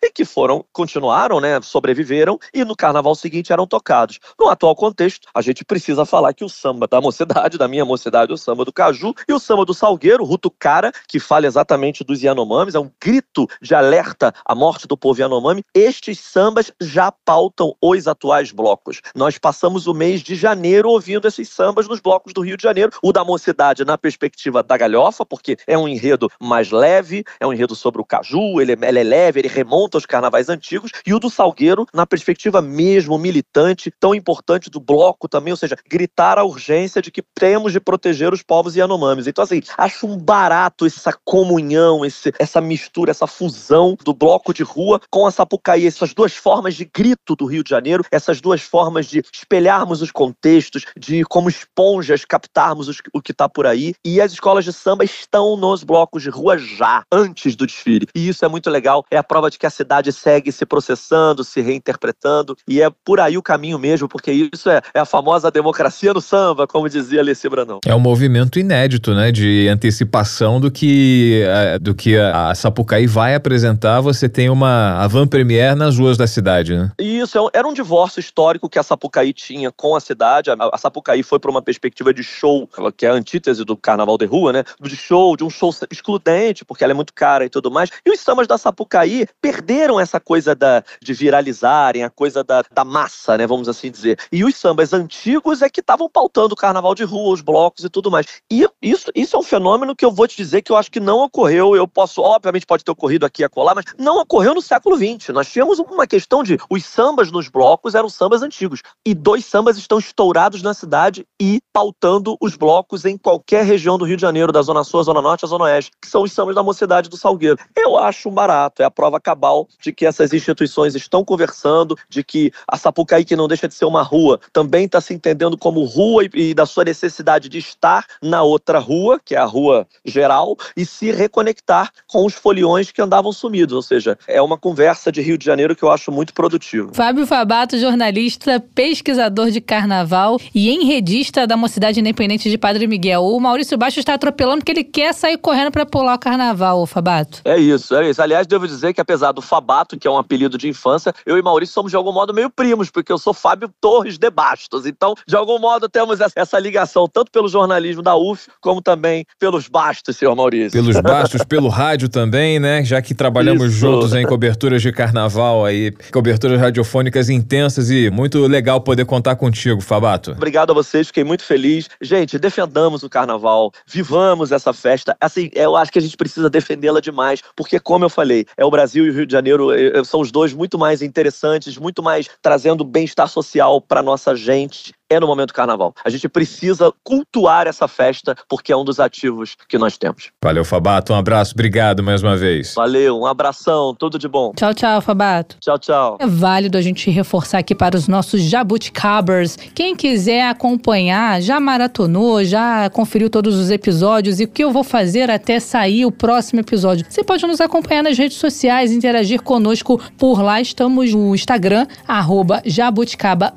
[0.01, 4.12] e que foram, continuaram, né, sobreviveram e no carnaval seguinte eram tocados.
[4.39, 8.33] No atual contexto, a gente precisa falar que o samba da mocidade, da minha mocidade,
[8.33, 12.21] o samba do Caju e o samba do Salgueiro, Ruto Cara, que fala exatamente dos
[12.21, 17.75] Yanomamis, é um grito de alerta à morte do povo Yanomami, estes sambas já pautam
[17.81, 19.01] os atuais blocos.
[19.15, 22.91] Nós passamos o mês de janeiro ouvindo esses sambas nos blocos do Rio de Janeiro,
[23.01, 27.53] o da mocidade na perspectiva da galhofa, porque é um enredo mais leve, é um
[27.53, 31.13] enredo sobre o Caju, ele, é, ele é leve, ele remonta aos carnavais antigos, e
[31.13, 36.37] o do Salgueiro na perspectiva mesmo militante, tão importante do bloco também, ou seja, gritar
[36.37, 39.27] a urgência de que temos de proteger os povos Yanomamis.
[39.27, 44.61] Então, assim, acho um barato essa comunhão, esse, essa mistura, essa fusão do bloco de
[44.61, 48.61] rua com a Sapucaí, essas duas formas de grito do Rio de Janeiro, essas duas
[48.61, 53.93] formas de espelharmos os contextos, de como esponjas captarmos os, o que está por aí.
[54.03, 58.05] E as escolas de samba estão nos blocos de rua já, antes do desfile.
[58.13, 61.41] E isso é muito legal, é a prova de que a cidade segue se processando,
[61.41, 65.49] se reinterpretando, e é por aí o caminho mesmo, porque isso é, é a famosa
[65.51, 67.79] democracia no samba, como dizia Alessia Branão.
[67.85, 71.43] É um movimento inédito, né, de antecipação do que,
[71.81, 74.01] do que a Sapucaí vai apresentar.
[74.01, 76.91] Você tem uma avant premiere nas ruas da cidade, né?
[76.99, 80.49] Isso, é era um divórcio histórico que a Sapucaí tinha com a cidade.
[80.49, 84.17] A, a Sapucaí foi para uma perspectiva de show, que é a antítese do carnaval
[84.17, 84.63] de rua, né?
[84.81, 87.89] De show, de um show excludente, porque ela é muito cara e tudo mais.
[88.05, 92.83] E os sambas da Sapucaí perderam essa coisa da, de viralizarem, a coisa da, da
[92.83, 93.47] massa, né?
[93.47, 94.19] Vamos assim dizer.
[94.31, 97.89] E os sambas antigos é que estavam pautando o carnaval de rua, os blocos e
[97.89, 98.25] tudo mais.
[98.51, 100.99] E isso, isso é um fenômeno que eu vou te dizer que eu acho que
[100.99, 101.75] não ocorreu.
[101.75, 105.29] Eu posso, obviamente, pode ter ocorrido aqui e acolá, mas não ocorreu no século XX.
[105.29, 108.81] Nós tínhamos uma questão de os sambas nos blocos eram sambas antigos.
[109.05, 114.05] E dois sambas estão estourados na cidade e pautando os blocos em qualquer região do
[114.05, 116.55] Rio de Janeiro, da Zona Sul, Zona Norte, a Zona Oeste, que são os sambas
[116.55, 117.57] da mocidade do Salgueiro.
[117.75, 122.51] Eu acho barato, é a prova cabal de que essas instituições estão conversando, de que
[122.67, 126.23] a Sapucaí, que não deixa de ser uma rua, também está se entendendo como rua
[126.25, 130.57] e, e da sua necessidade de estar na outra rua, que é a rua geral,
[130.75, 133.75] e se reconectar com os foliões que andavam sumidos.
[133.75, 136.91] Ou seja, é uma conversa de Rio de Janeiro que eu acho muito produtivo.
[136.93, 143.23] Fábio Fabato, jornalista, pesquisador de carnaval e enredista da Mocidade Independente de Padre Miguel.
[143.23, 147.41] O Maurício Baixo está atropelando porque ele quer sair correndo para pular o carnaval, Fabato.
[147.45, 148.21] É isso, é isso.
[148.21, 151.41] Aliás, devo dizer que apesar do Fabato, que é um apelido de infância, eu e
[151.41, 154.87] Maurício somos de algum modo meio primos, porque eu sou Fábio Fábio Torres de Bastos.
[154.87, 159.67] Então, de algum modo, temos essa ligação, tanto pelo jornalismo da UF, como também pelos
[159.67, 160.71] Bastos, senhor Maurício.
[160.71, 162.83] Pelos Bastos, pelo rádio também, né?
[162.83, 163.77] Já que trabalhamos Isso.
[163.77, 169.81] juntos em coberturas de carnaval aí, coberturas radiofônicas intensas e muito legal poder contar contigo,
[169.81, 170.31] Fabato.
[170.31, 171.87] Obrigado a vocês, fiquei muito feliz.
[172.01, 175.15] Gente, defendamos o carnaval, vivamos essa festa.
[175.21, 178.71] Assim, eu acho que a gente precisa defendê-la demais, porque, como eu falei, é o
[178.71, 182.01] Brasil e o Rio de Janeiro eh, eh, são os dois muito mais interessantes, muito
[182.01, 183.42] mais trazendo bem-estar social
[183.81, 185.93] para nossa gente é no momento do carnaval.
[186.03, 190.31] A gente precisa cultuar essa festa porque é um dos ativos que nós temos.
[190.43, 191.13] Valeu, Fabato.
[191.13, 191.53] Um abraço.
[191.53, 192.73] Obrigado mais uma vez.
[192.75, 193.19] Valeu.
[193.19, 193.95] Um abração.
[193.95, 194.53] Tudo de bom.
[194.55, 195.57] Tchau, tchau, Fabato.
[195.59, 196.17] Tchau, tchau.
[196.19, 199.55] É válido a gente reforçar aqui para os nossos jabuticabers.
[199.75, 204.83] Quem quiser acompanhar, já maratonou, já conferiu todos os episódios e o que eu vou
[204.83, 207.05] fazer até sair o próximo episódio.
[207.07, 210.59] Você pode nos acompanhar nas redes sociais, interagir conosco por lá.
[210.59, 213.53] Estamos no Instagram, arroba jabuticaba,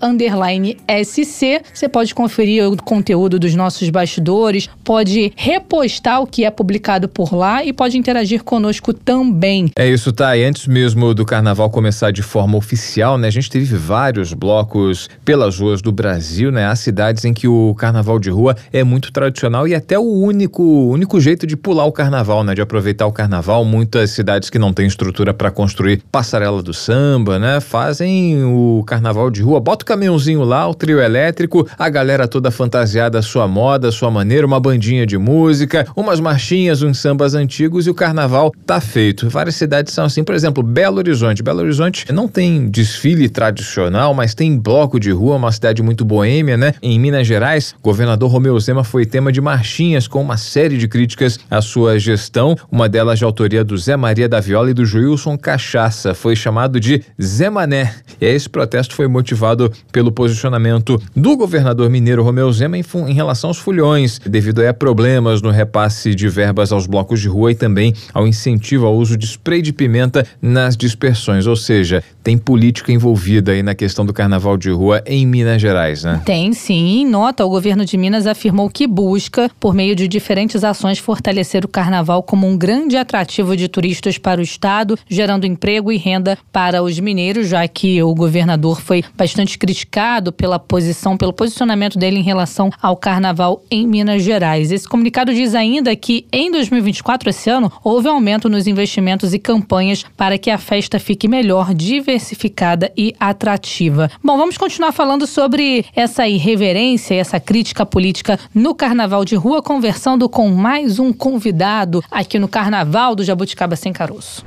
[1.47, 7.09] SC você pode conferir o conteúdo dos nossos bastidores, pode repostar o que é publicado
[7.09, 9.71] por lá e pode interagir conosco também.
[9.77, 10.37] É isso, tá.
[10.37, 13.29] E antes mesmo do carnaval começar de forma oficial, né?
[13.29, 16.67] A gente teve vários blocos pelas ruas do Brasil, né?
[16.67, 20.63] Há cidades em que o carnaval de rua é muito tradicional e até o único,
[20.63, 22.55] único jeito de pular o carnaval, né?
[22.55, 23.65] De aproveitar o carnaval.
[23.65, 27.61] Muitas cidades que não têm estrutura para construir passarela do samba, né?
[27.61, 32.27] Fazem o carnaval de rua, bota o caminhãozinho lá, o trio elétrico elétrico, a galera
[32.27, 37.87] toda fantasiada sua moda, sua maneira, uma bandinha de música, umas marchinhas, uns sambas antigos
[37.87, 39.29] e o carnaval tá feito.
[39.29, 41.43] Várias cidades são assim, por exemplo, Belo Horizonte.
[41.43, 46.57] Belo Horizonte não tem desfile tradicional, mas tem bloco de rua, uma cidade muito boêmia,
[46.57, 46.73] né?
[46.83, 51.39] Em Minas Gerais, governador Romeu Zema foi tema de marchinhas com uma série de críticas
[51.51, 55.37] à sua gestão, uma delas de autoria do Zé Maria da Viola e do Joilson
[55.37, 56.15] Cachaça.
[56.15, 57.95] Foi chamado de Zé Mané.
[58.21, 63.49] E esse protesto foi motivado pelo posicionamento do governador mineiro Romeu Zema em, em relação
[63.49, 67.95] aos fulhões, devido a problemas no repasse de verbas aos blocos de rua e também
[68.13, 71.47] ao incentivo ao uso de spray de pimenta nas dispersões.
[71.47, 76.05] Ou seja, tem política envolvida aí na questão do carnaval de rua em Minas Gerais,
[76.05, 76.21] né?
[76.25, 77.01] Tem sim.
[77.01, 81.65] Em nota, o governo de Minas afirmou que busca, por meio de diferentes ações, fortalecer
[81.65, 86.37] o carnaval como um grande atrativo de turistas para o estado, gerando emprego e renda
[86.53, 92.19] para os mineiros, já que o governador foi bastante criticado pela posição pelo posicionamento dele
[92.19, 94.73] em relação ao carnaval em Minas Gerais.
[94.73, 100.07] Esse comunicado diz ainda que em 2024, esse ano, houve aumento nos investimentos e campanhas
[100.17, 104.11] para que a festa fique melhor, diversificada e atrativa.
[104.25, 109.61] Bom, vamos continuar falando sobre essa irreverência e essa crítica política no carnaval de rua,
[109.61, 114.47] conversando com mais um convidado aqui no Carnaval do Jabuticaba Sem Caroço.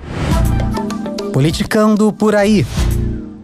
[1.32, 2.66] Politicando por aí.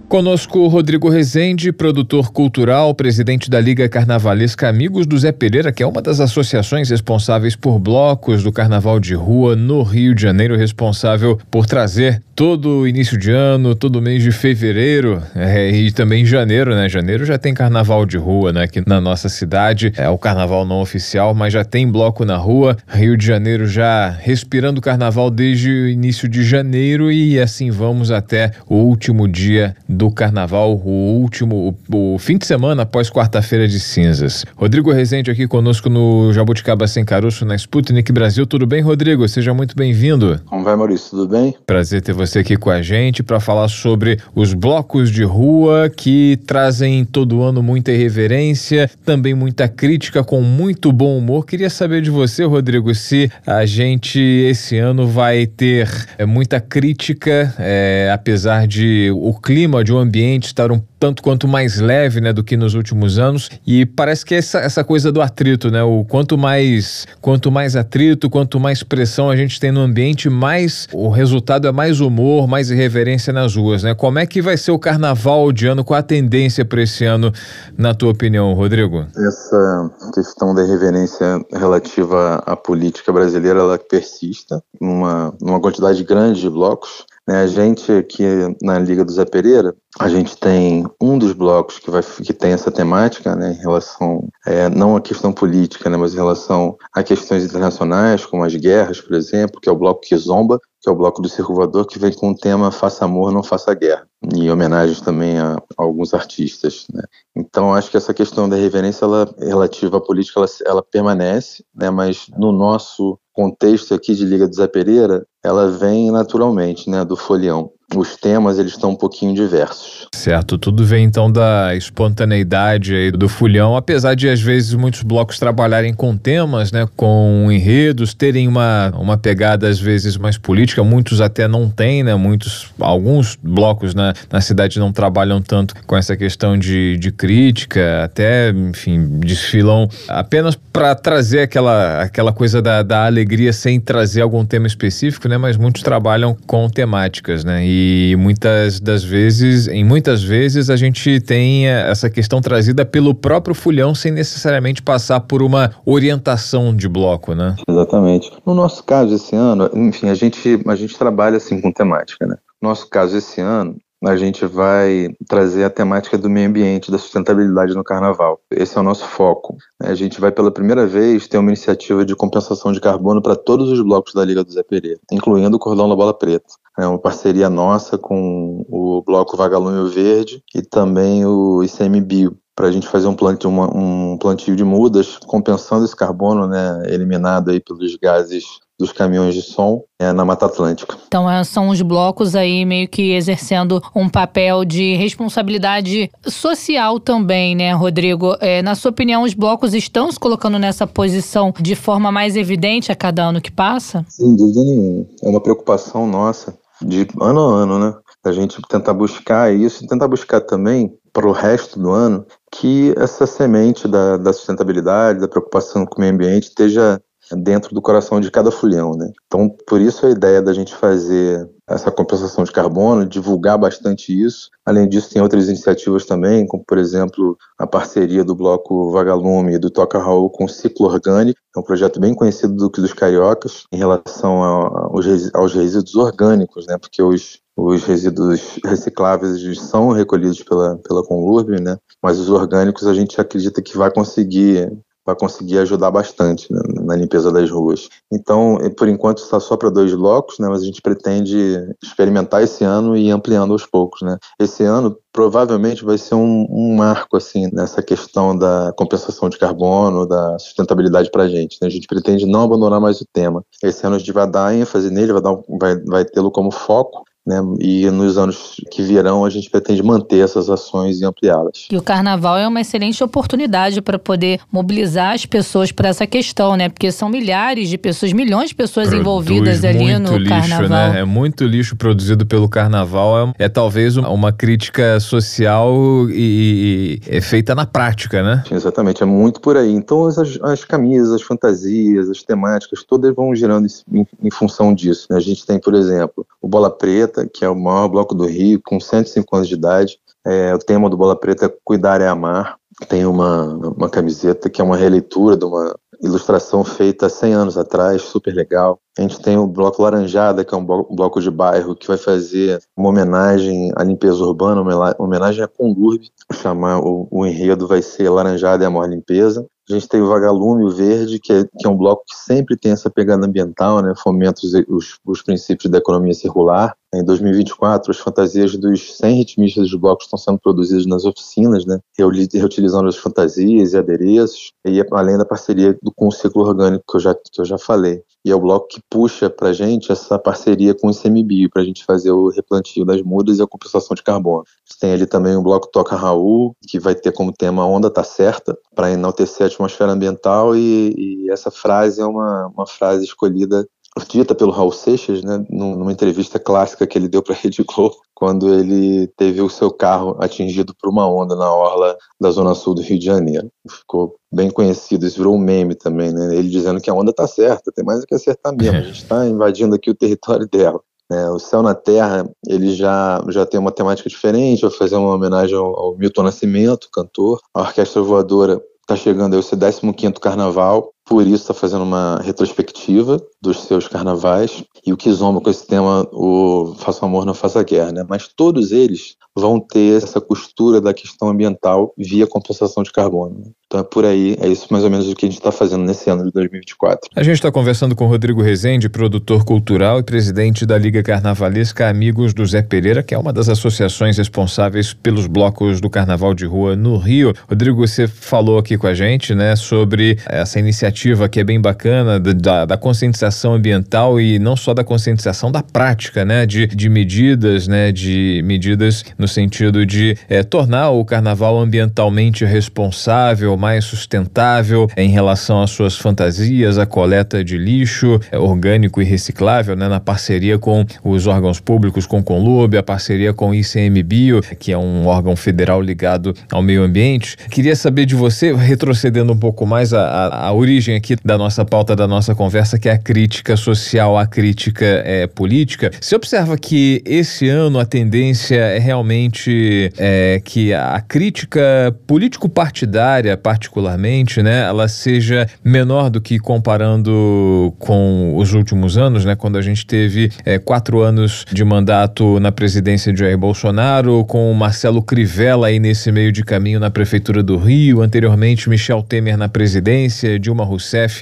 [0.08, 5.88] Conosco Rodrigo Rezende, produtor cultural, presidente da Liga Carnavalesca Amigos do Zé Pereira, que é
[5.88, 11.40] uma das associações responsáveis por blocos do carnaval de rua no Rio de Janeiro, responsável
[11.50, 16.90] por trazer todo início de ano, todo mês de fevereiro é, e também janeiro, né?
[16.90, 18.64] Janeiro já tem carnaval de rua, né?
[18.64, 22.76] Aqui na nossa cidade é o carnaval não oficial, mas já tem bloco na rua.
[22.88, 28.52] Rio de Janeiro já respirando carnaval desde o início de janeiro e assim vamos até
[28.68, 33.80] o último dia do carnaval, o último, o, o fim de semana após quarta-feira de
[33.80, 34.46] cinzas.
[34.56, 38.46] Rodrigo Rezende aqui conosco no Jabuticaba Sem Caroço, na Sputnik Brasil.
[38.46, 39.28] Tudo bem, Rodrigo?
[39.28, 40.40] Seja muito bem-vindo.
[40.46, 41.12] Como vai, Maurício?
[41.12, 41.56] Tudo bem?
[41.66, 46.38] Prazer ter você aqui com a gente para falar sobre os blocos de rua que
[46.46, 51.46] trazem todo ano muita irreverência, também muita crítica com muito bom humor.
[51.46, 57.54] Queria saber de você, Rodrigo, se a gente esse ano vai ter é, muita crítica,
[57.58, 62.34] é, apesar de o clima de um ambiente estar um tanto quanto mais leve, né,
[62.34, 63.50] do que nos últimos anos.
[63.66, 68.30] E parece que essa, essa coisa do atrito, né, o quanto mais quanto mais atrito,
[68.30, 72.72] quanto mais pressão a gente tem no ambiente, mais o resultado é mais humor, mais
[72.72, 73.94] irreverência nas ruas, né?
[73.94, 75.84] Como é que vai ser o carnaval de ano?
[75.84, 77.32] Qual a tendência para esse ano,
[77.78, 79.06] na tua opinião, Rodrigo?
[79.16, 86.50] Essa questão da irreverência relativa à política brasileira, ela persista numa, numa quantidade grande de
[86.50, 88.24] blocos a gente aqui
[88.62, 92.52] na Liga do Zé Pereira, a gente tem um dos blocos que, vai, que tem
[92.52, 97.02] essa temática, né, em relação, é, não à questão política, né, mas em relação a
[97.02, 100.92] questões internacionais, como as guerras, por exemplo, que é o bloco que zomba, que é
[100.92, 104.52] o bloco do Circulador, que vem com o tema Faça Amor, Não Faça Guerra, e
[104.52, 106.86] homenagens também a, a alguns artistas.
[106.94, 107.02] Né.
[107.36, 111.90] Então, acho que essa questão da reverência ela, relativa à política, ela, ela permanece, né,
[111.90, 117.18] mas no nosso contexto aqui de Liga do Zé Pereira, ela vem naturalmente, né, do
[117.18, 117.72] folião.
[117.94, 120.08] Os temas eles estão um pouquinho diversos.
[120.14, 125.38] Certo, tudo vem então da espontaneidade aí do fulhão, apesar de às vezes muitos blocos
[125.38, 131.22] trabalharem com temas, né, com enredos, terem uma, uma pegada às vezes mais política, muitos
[131.22, 136.18] até não têm, né, muitos, alguns blocos na, na cidade não trabalham tanto com essa
[136.18, 143.06] questão de, de crítica, até, enfim, desfilam apenas para trazer aquela, aquela coisa da, da
[143.06, 148.80] alegria sem trazer algum tema específico, né, mas muitos trabalham com temáticas, né, e muitas
[148.80, 154.12] das vezes, em muitas vezes a gente tem essa questão trazida pelo próprio fulhão sem
[154.12, 157.56] necessariamente passar por uma orientação de bloco, né?
[157.68, 158.32] Exatamente.
[158.46, 162.38] No nosso caso esse ano, enfim, a gente a gente trabalha assim com temática, né?
[162.62, 166.98] No nosso caso esse ano, a gente vai trazer a temática do meio ambiente, da
[166.98, 168.40] sustentabilidade no carnaval.
[168.52, 169.58] Esse é o nosso foco.
[169.82, 173.72] A gente vai pela primeira vez ter uma iniciativa de compensação de carbono para todos
[173.72, 176.54] os blocos da Liga do Zé Pereira, incluindo o Cordão da Bola Preta.
[176.78, 182.72] É uma parceria nossa com o Bloco Vagalume Verde e também o ICMBio, para a
[182.72, 187.60] gente fazer um plantio, uma, um plantio de mudas, compensando esse carbono né, eliminado aí
[187.60, 188.46] pelos gases
[188.78, 190.98] dos caminhões de som é, na Mata Atlântica.
[191.08, 197.56] Então é, são os blocos aí meio que exercendo um papel de responsabilidade social também,
[197.56, 198.36] né, Rodrigo?
[198.42, 202.92] É, na sua opinião, os blocos estão se colocando nessa posição de forma mais evidente
[202.92, 204.06] a cada ano que passa?
[204.10, 205.06] Sem dúvida nenhuma.
[205.24, 207.94] É uma preocupação nossa de ano a ano, né?
[208.26, 212.94] A gente tentar buscar isso e tentar buscar também para o resto do ano que
[212.98, 217.00] essa semente da, da sustentabilidade, da preocupação com o meio ambiente esteja
[217.32, 219.12] dentro do coração de cada fulhão, né?
[219.26, 224.50] Então, por isso a ideia da gente fazer essa compensação de carbono, divulgar bastante isso.
[224.64, 229.58] Além disso, tem outras iniciativas também, como por exemplo a parceria do Bloco Vagalume e
[229.58, 232.94] do Toca Raul com o Ciclo Orgânico, é um projeto bem conhecido do que dos
[232.94, 236.78] cariocas em relação aos, aos resíduos orgânicos, né?
[236.78, 241.78] Porque os os resíduos recicláveis são recolhidos pela, pela Conlurb, né?
[242.04, 244.72] mas os orgânicos a gente acredita que vai conseguir
[245.06, 247.90] vai conseguir ajudar bastante né, na limpeza das ruas.
[248.12, 251.38] Então, por enquanto está só para dois blocos, né, mas a gente pretende
[251.84, 254.02] experimentar esse ano e ir ampliando aos poucos.
[254.02, 254.18] Né.
[254.40, 260.08] Esse ano provavelmente vai ser um, um marco assim nessa questão da compensação de carbono,
[260.08, 261.58] da sustentabilidade para a gente.
[261.62, 261.68] Né.
[261.68, 263.44] A gente pretende não abandonar mais o tema.
[263.64, 267.04] Esse ano a gente vai dar ênfase nele, vai, dar, vai, vai tê-lo como foco
[267.26, 267.42] né?
[267.60, 271.68] E nos anos que virão a gente pretende manter essas ações e ampliá-las.
[271.72, 276.56] E o carnaval é uma excelente oportunidade para poder mobilizar as pessoas para essa questão,
[276.56, 276.70] né?
[276.70, 280.70] Porque são milhares de pessoas, milhões de pessoas Produz envolvidas ali no lixo, carnaval.
[280.92, 281.00] Né?
[281.00, 283.34] É muito lixo produzido pelo carnaval.
[283.40, 285.74] É, é talvez uma crítica social
[286.10, 288.44] e, e, é feita na prática, né?
[288.52, 289.72] Exatamente, é muito por aí.
[289.72, 295.08] Então as, as camisas, as fantasias, as temáticas, todas vão girando em, em função disso.
[295.10, 295.18] Né?
[295.18, 298.26] A gente tem, por exemplo, o Bola Preta Preta, que é o maior bloco do
[298.26, 299.98] Rio, com 105 anos de idade.
[300.26, 302.58] É, o tema do Bola Preta é Cuidar é Amar.
[302.90, 305.74] Tem uma, uma camiseta que é uma releitura de uma
[306.04, 308.80] ilustração feita 100 anos atrás, super legal.
[308.98, 312.60] A gente tem o Bloco Laranjada, que é um bloco de bairro que vai fazer
[312.76, 316.12] uma homenagem à limpeza urbana, uma homenagem à Condurbe.
[316.34, 319.46] Chamar o, o enredo vai ser Laranjada e Amor Limpeza.
[319.70, 322.56] A gente tem o Vagalume, o Verde, que é, que é um bloco que sempre
[322.56, 323.94] tem essa pegada ambiental, né?
[323.98, 326.76] fomenta os, os, os princípios da economia circular.
[326.94, 331.80] Em 2024, as fantasias dos 100 ritmistas dos blocos estão sendo produzidas nas oficinas, né?
[331.98, 337.02] reutilizando as fantasias e adereços, e além da parceria com o ciclo orgânico que eu
[337.02, 338.02] já, que eu já falei.
[338.24, 341.62] E é o bloco que puxa para a gente essa parceria com o ICMBio, para
[341.62, 344.44] a gente fazer o replantio das mudas e a compensação de carbono.
[344.80, 348.04] Tem ali também o bloco Toca Raul, que vai ter como tema a Onda Tá
[348.04, 353.68] Certa, para enaltecer a atmosfera ambiental, e, e, essa frase é uma, uma frase escolhida
[354.04, 357.96] dita pelo Raul Seixas, né, numa entrevista clássica que ele deu para a Rede Globo,
[358.14, 362.76] quando ele teve o seu carro atingido por uma onda na orla da zona sul
[362.76, 363.50] do Rio de Janeiro.
[363.70, 366.36] Ficou bem conhecido, isso virou um meme também, né?
[366.36, 369.04] Ele dizendo que a onda tá certa, tem mais do que acertar mesmo, a gente
[369.04, 370.80] está invadindo aqui o território dela.
[371.12, 375.14] É, o Céu na Terra, ele já, já tem uma temática diferente, vai fazer uma
[375.14, 377.40] homenagem ao, ao Milton Nascimento, cantor.
[377.54, 382.20] A Orquestra Voadora está chegando aí o seu 15º Carnaval, por isso está fazendo uma
[382.24, 387.64] retrospectiva dos seus carnavais e o Kizomba com esse tema, o Faça Amor, Não Faça
[387.64, 388.06] Guerra, né?
[388.10, 393.54] Mas todos eles vão ter essa costura da questão ambiental via compensação de carbono.
[393.68, 395.84] Então é por aí, é isso mais ou menos o que a gente está fazendo
[395.84, 397.10] nesse ano de 2024.
[397.16, 402.34] A gente está conversando com Rodrigo Rezende, produtor cultural e presidente da Liga Carnavalesca Amigos
[402.34, 406.76] do Zé Pereira, que é uma das associações responsáveis pelos blocos do Carnaval de Rua
[406.76, 407.34] no Rio.
[407.50, 411.60] Rodrigo, você falou aqui com a gente, né, sobre essa iniciativa iniciativa que é bem
[411.60, 416.46] bacana da, da conscientização ambiental e não só da conscientização da prática, né?
[416.46, 417.92] De, de medidas, né?
[417.92, 425.62] De medidas no sentido de é, tornar o carnaval ambientalmente responsável, mais sustentável em relação
[425.62, 429.90] às suas fantasias, a coleta de lixo é, orgânico e reciclável, né?
[429.90, 434.72] Na parceria com os órgãos públicos, com o Conlube, a parceria com o ICMBio, que
[434.72, 437.36] é um órgão federal ligado ao meio ambiente.
[437.50, 441.66] Queria saber de você, retrocedendo um pouco mais a, a, a origem aqui da nossa
[441.66, 445.90] pauta, da nossa conversa, que é a crítica social, a crítica é, política.
[446.00, 454.44] Você observa que esse ano a tendência é realmente é, que a crítica político-partidária, particularmente,
[454.44, 459.86] né, ela seja menor do que comparando com os últimos anos, né, quando a gente
[459.86, 465.80] teve é, quatro anos de mandato na presidência de Jair Bolsonaro, com Marcelo Crivella aí
[465.80, 470.75] nesse meio de caminho na prefeitura do Rio, anteriormente Michel Temer na presidência, Dilma Rousseff,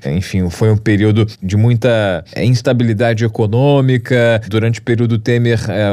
[0.05, 4.41] enfim, foi um período de muita é, instabilidade econômica.
[4.47, 5.89] Durante o período Temer, é,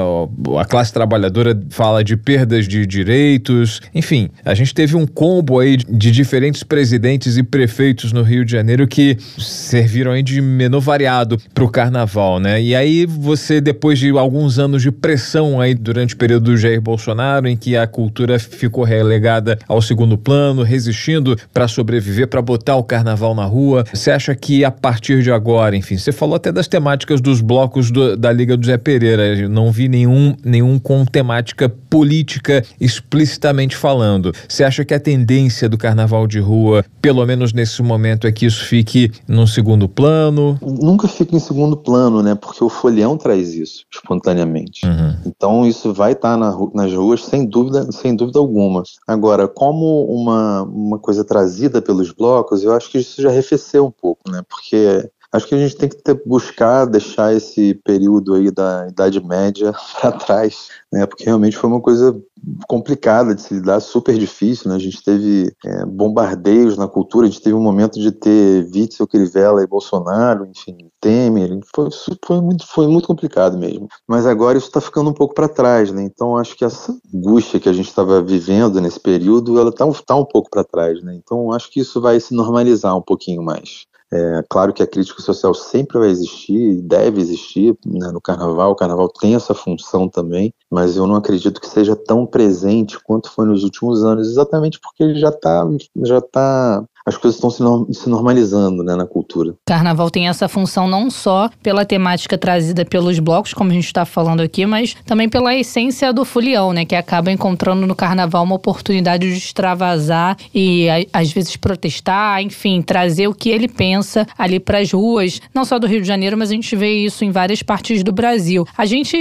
[0.59, 3.81] a classe trabalhadora fala de perdas de direitos.
[3.95, 8.53] Enfim, a gente teve um combo aí de diferentes presidentes e prefeitos no Rio de
[8.53, 12.61] Janeiro que serviram aí de menu variado para o carnaval, né?
[12.61, 16.81] E aí você, depois de alguns anos de pressão aí durante o período do Jair
[16.81, 22.77] Bolsonaro, em que a cultura ficou relegada ao segundo plano, resistindo para sobreviver, para botar
[22.77, 26.53] o carnaval na rua, você acha que a partir de agora, enfim, você falou até
[26.53, 30.79] das temáticas dos blocos do, da Liga do Zé Pereira, Eu não vi nenhum, nenhum
[30.79, 34.33] com temática política explicitamente falando.
[34.49, 38.47] Você acha que a tendência do carnaval de rua, pelo menos nesse momento, é que
[38.47, 40.59] isso fique num segundo plano?
[40.63, 42.35] Nunca fica em segundo plano, né?
[42.35, 44.87] Porque o folião traz isso espontaneamente.
[44.87, 45.17] Uhum.
[45.27, 48.83] Então isso vai estar tá na, nas ruas sem dúvida, sem dúvida alguma.
[49.07, 53.91] Agora, como uma, uma coisa trazida pelos blocos, eu acho que isso já arrefeceu um
[53.91, 54.43] pouco, né?
[54.49, 59.24] Porque Acho que a gente tem que ter, buscar deixar esse período aí da Idade
[59.24, 61.07] Média para trás, né?
[61.07, 62.20] Porque realmente foi uma coisa
[62.66, 64.76] complicada de se lidar, super difícil, né?
[64.76, 69.07] A gente teve é, bombardeios na cultura, a gente teve um momento de ter Witzel,
[69.07, 71.89] Crivella e Bolsonaro, enfim, Temer, foi,
[72.24, 73.89] foi, muito, foi muito complicado mesmo.
[74.09, 76.03] Mas agora isso está ficando um pouco para trás, né?
[76.03, 80.16] Então acho que essa angústia que a gente estava vivendo nesse período, ela está tá
[80.16, 81.14] um pouco para trás, né?
[81.14, 83.87] Então acho que isso vai se normalizar um pouquinho mais.
[84.13, 88.77] É, claro que a crítica social sempre vai existir, deve existir né, no carnaval, o
[88.77, 93.47] carnaval tem essa função também, mas eu não acredito que seja tão presente quanto foi
[93.47, 95.65] nos últimos anos, exatamente porque ele já está
[96.03, 99.55] já tá as coisas estão se, normalizando né, na cultura.
[99.67, 104.05] Carnaval tem essa função não só pela temática trazida pelos blocos, como a gente está
[104.05, 106.85] falando aqui, mas também pela essência do folião, né?
[106.85, 113.29] Que acaba encontrando no carnaval uma oportunidade de extravasar e às vezes protestar, enfim, trazer
[113.29, 116.51] o que ele pensa ali para as ruas, não só do Rio de Janeiro, mas
[116.51, 118.67] a gente vê isso em várias partes do Brasil.
[118.77, 119.17] A gente,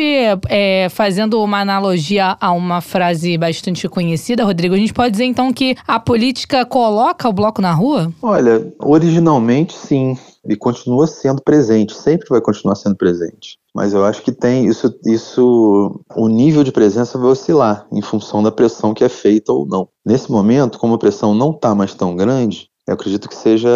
[0.48, 5.52] é, fazendo uma analogia a uma frase bastante conhecida, Rodrigo, a gente pode dizer então
[5.54, 8.14] que a política coloca o bloco na rua?
[8.22, 10.18] Olha, originalmente sim,
[10.48, 13.58] e continua sendo presente, sempre vai continuar sendo presente.
[13.74, 18.42] Mas eu acho que tem isso, isso, o nível de presença vai oscilar em função
[18.42, 19.88] da pressão que é feita ou não.
[20.06, 23.70] Nesse momento, como a pressão não está mais tão grande, eu acredito que seja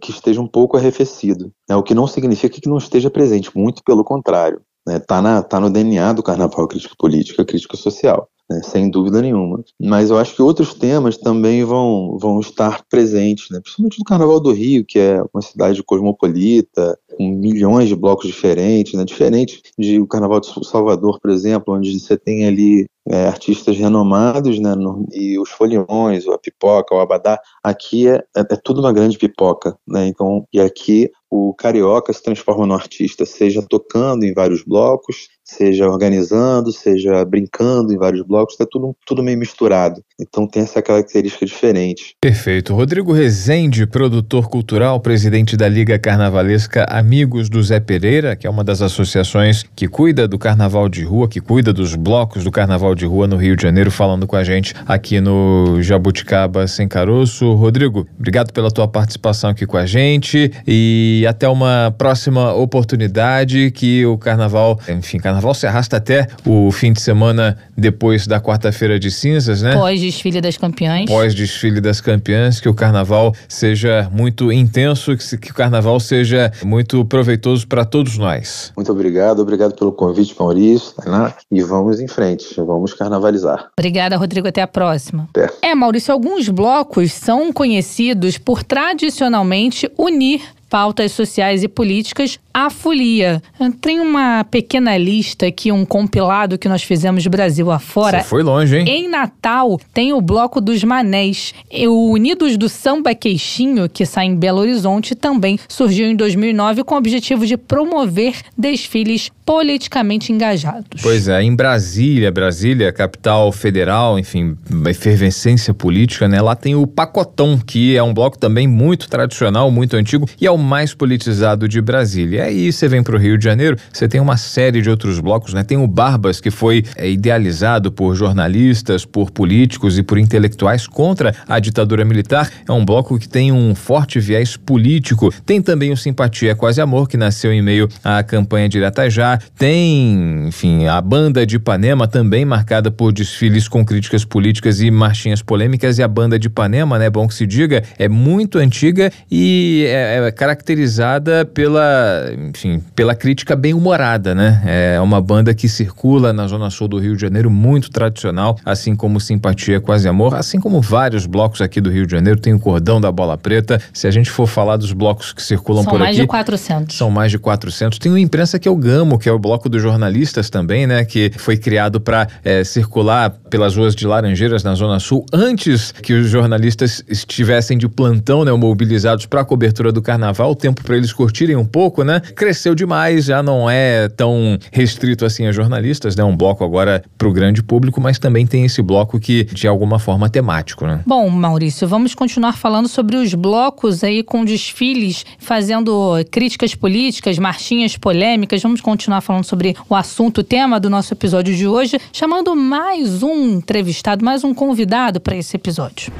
[0.00, 1.52] que esteja um pouco arrefecido.
[1.68, 1.74] Né?
[1.74, 4.60] O que não significa que não esteja presente, muito pelo contrário.
[4.88, 5.36] Está né?
[5.36, 9.64] Tá, tá no DNA do carnaval crítica política, crítica social né, sem dúvida nenhuma.
[9.80, 14.40] Mas eu acho que outros temas também vão, vão estar presentes, né, principalmente no Carnaval
[14.40, 20.00] do Rio, que é uma cidade cosmopolita, com milhões de blocos diferentes, né, diferente de
[20.00, 25.06] o Carnaval de Salvador, por exemplo, onde você tem ali é, artistas renomados, né, no,
[25.12, 29.76] e os foliões, a pipoca, o abadá, aqui é, é, é, tudo uma grande pipoca,
[29.86, 35.28] né, então, e aqui o carioca se transforma no artista, seja tocando em vários blocos,
[35.44, 40.02] seja organizando, seja brincando em vários blocos, está tudo, tudo meio misturado.
[40.20, 42.14] Então tem essa característica diferente.
[42.20, 42.74] Perfeito.
[42.74, 48.64] Rodrigo Rezende, produtor cultural, presidente da Liga Carnavalesca Amigos do Zé Pereira, que é uma
[48.64, 52.99] das associações que cuida do carnaval de rua, que cuida dos blocos do carnaval de
[53.06, 57.52] rua no Rio de Janeiro, falando com a gente aqui no Jabuticaba Sem Caroço.
[57.54, 64.06] Rodrigo, obrigado pela tua participação aqui com a gente e até uma próxima oportunidade que
[64.06, 68.98] o carnaval, enfim, carnaval carnaval se arrasta até o fim de semana depois da quarta-feira
[68.98, 69.74] de cinzas, né?
[69.74, 71.06] Pós-desfile das campeãs.
[71.06, 77.04] Pós-desfile das campeãs, que o carnaval seja muito intenso, que, que o carnaval seja muito
[77.04, 78.72] proveitoso para todos nós.
[78.76, 83.70] Muito obrigado, obrigado pelo convite, Maurício, Tainá, e vamos em frente, vamos vamos carnavalizar.
[83.78, 84.48] Obrigada, Rodrigo.
[84.48, 85.28] Até a próxima.
[85.30, 85.50] Até.
[85.62, 93.42] É, Maurício, alguns blocos são conhecidos por tradicionalmente unir pautas sociais e políticas à folia.
[93.80, 98.22] Tem uma pequena lista aqui, um compilado que nós fizemos Brasil afora.
[98.22, 98.88] Você foi longe, hein?
[98.88, 101.52] Em Natal, tem o Bloco dos Manés.
[101.88, 106.94] O Unidos do Samba Queixinho, que sai em Belo Horizonte, também surgiu em 2009 com
[106.94, 111.02] o objetivo de promover desfiles politicamente engajados.
[111.02, 114.56] Pois é, em Brasília, Brasília, capital federal, enfim,
[114.88, 116.40] efervescência política, né?
[116.40, 120.50] Lá tem o Pacotão, que é um bloco também muito tradicional, muito antigo e é
[120.50, 122.38] o mais politizado de Brasília.
[122.38, 125.18] E aí você vem para o Rio de Janeiro, você tem uma série de outros
[125.20, 125.62] blocos, né?
[125.62, 131.34] Tem o Barbas, que foi é, idealizado por jornalistas, por políticos e por intelectuais contra
[131.48, 132.50] a ditadura militar.
[132.68, 135.32] É um bloco que tem um forte viés político.
[135.44, 139.38] Tem também o Simpatia Quase Amor, que nasceu em meio à campanha de Iratajá.
[139.58, 145.42] Tem, enfim, a banda de Ipanema, também marcada por desfiles com críticas políticas e marchinhas
[145.42, 145.98] polêmicas.
[145.98, 147.10] E a banda de Ipanema, né?
[147.10, 153.54] Bom que se diga, é muito antiga e é, é caracterizada pela, enfim, pela crítica
[153.54, 154.62] bem humorada, né?
[154.66, 158.96] É uma banda que circula na zona sul do Rio de Janeiro, muito tradicional, assim
[158.96, 162.40] como Simpatia Quase Amor, assim como vários blocos aqui do Rio de Janeiro.
[162.40, 163.80] Tem o Cordão da Bola Preta.
[163.92, 166.96] Se a gente for falar dos blocos que circulam São por mais aqui, de 400.
[166.96, 167.98] são mais de 400.
[167.98, 171.04] Tem o Imprensa que eu gamo, que é o bloco dos jornalistas também, né?
[171.04, 176.12] Que foi criado para é, circular pelas ruas de Laranjeiras na Zona Sul antes que
[176.12, 178.52] os jornalistas estivessem de plantão, né?
[178.52, 182.20] Mobilizados para a cobertura do carnaval, o tempo para eles curtirem um pouco, né?
[182.34, 186.24] Cresceu demais, já não é tão restrito assim a jornalistas, né?
[186.24, 189.98] Um bloco agora para o grande público, mas também tem esse bloco que de alguma
[189.98, 191.00] forma é temático, né?
[191.06, 197.96] Bom, Maurício, vamos continuar falando sobre os blocos aí com desfiles, fazendo críticas políticas, marchinhas
[197.96, 198.62] polêmicas.
[198.62, 203.22] Vamos continuar falando sobre o assunto, o tema do nosso episódio de hoje, chamando mais
[203.22, 206.12] um entrevistado, mais um convidado para esse episódio.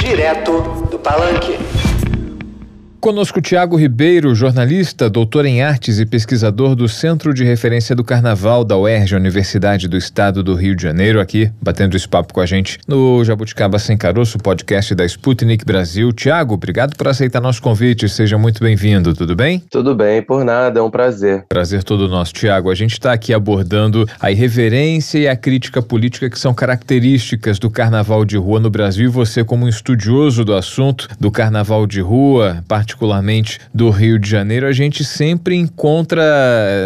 [0.00, 1.58] Direto do Palanque.
[3.00, 8.64] Conosco Tiago Ribeiro, jornalista, doutor em artes e pesquisador do Centro de Referência do Carnaval
[8.64, 12.46] da UERJ, Universidade do Estado do Rio de Janeiro, aqui batendo esse papo com a
[12.46, 16.12] gente no Jabuticaba Sem Caroço, podcast da Sputnik Brasil.
[16.12, 19.62] Tiago, obrigado por aceitar nosso convite, seja muito bem-vindo, tudo bem?
[19.70, 21.44] Tudo bem, por nada, é um prazer.
[21.48, 22.70] Prazer todo nosso, Tiago.
[22.70, 27.70] A gente está aqui abordando a irreverência e a crítica política que são características do
[27.70, 29.04] carnaval de rua no Brasil.
[29.04, 32.64] E você, como um estudioso do assunto do carnaval de rua,
[32.96, 36.24] particularmente do Rio de Janeiro, a gente sempre encontra,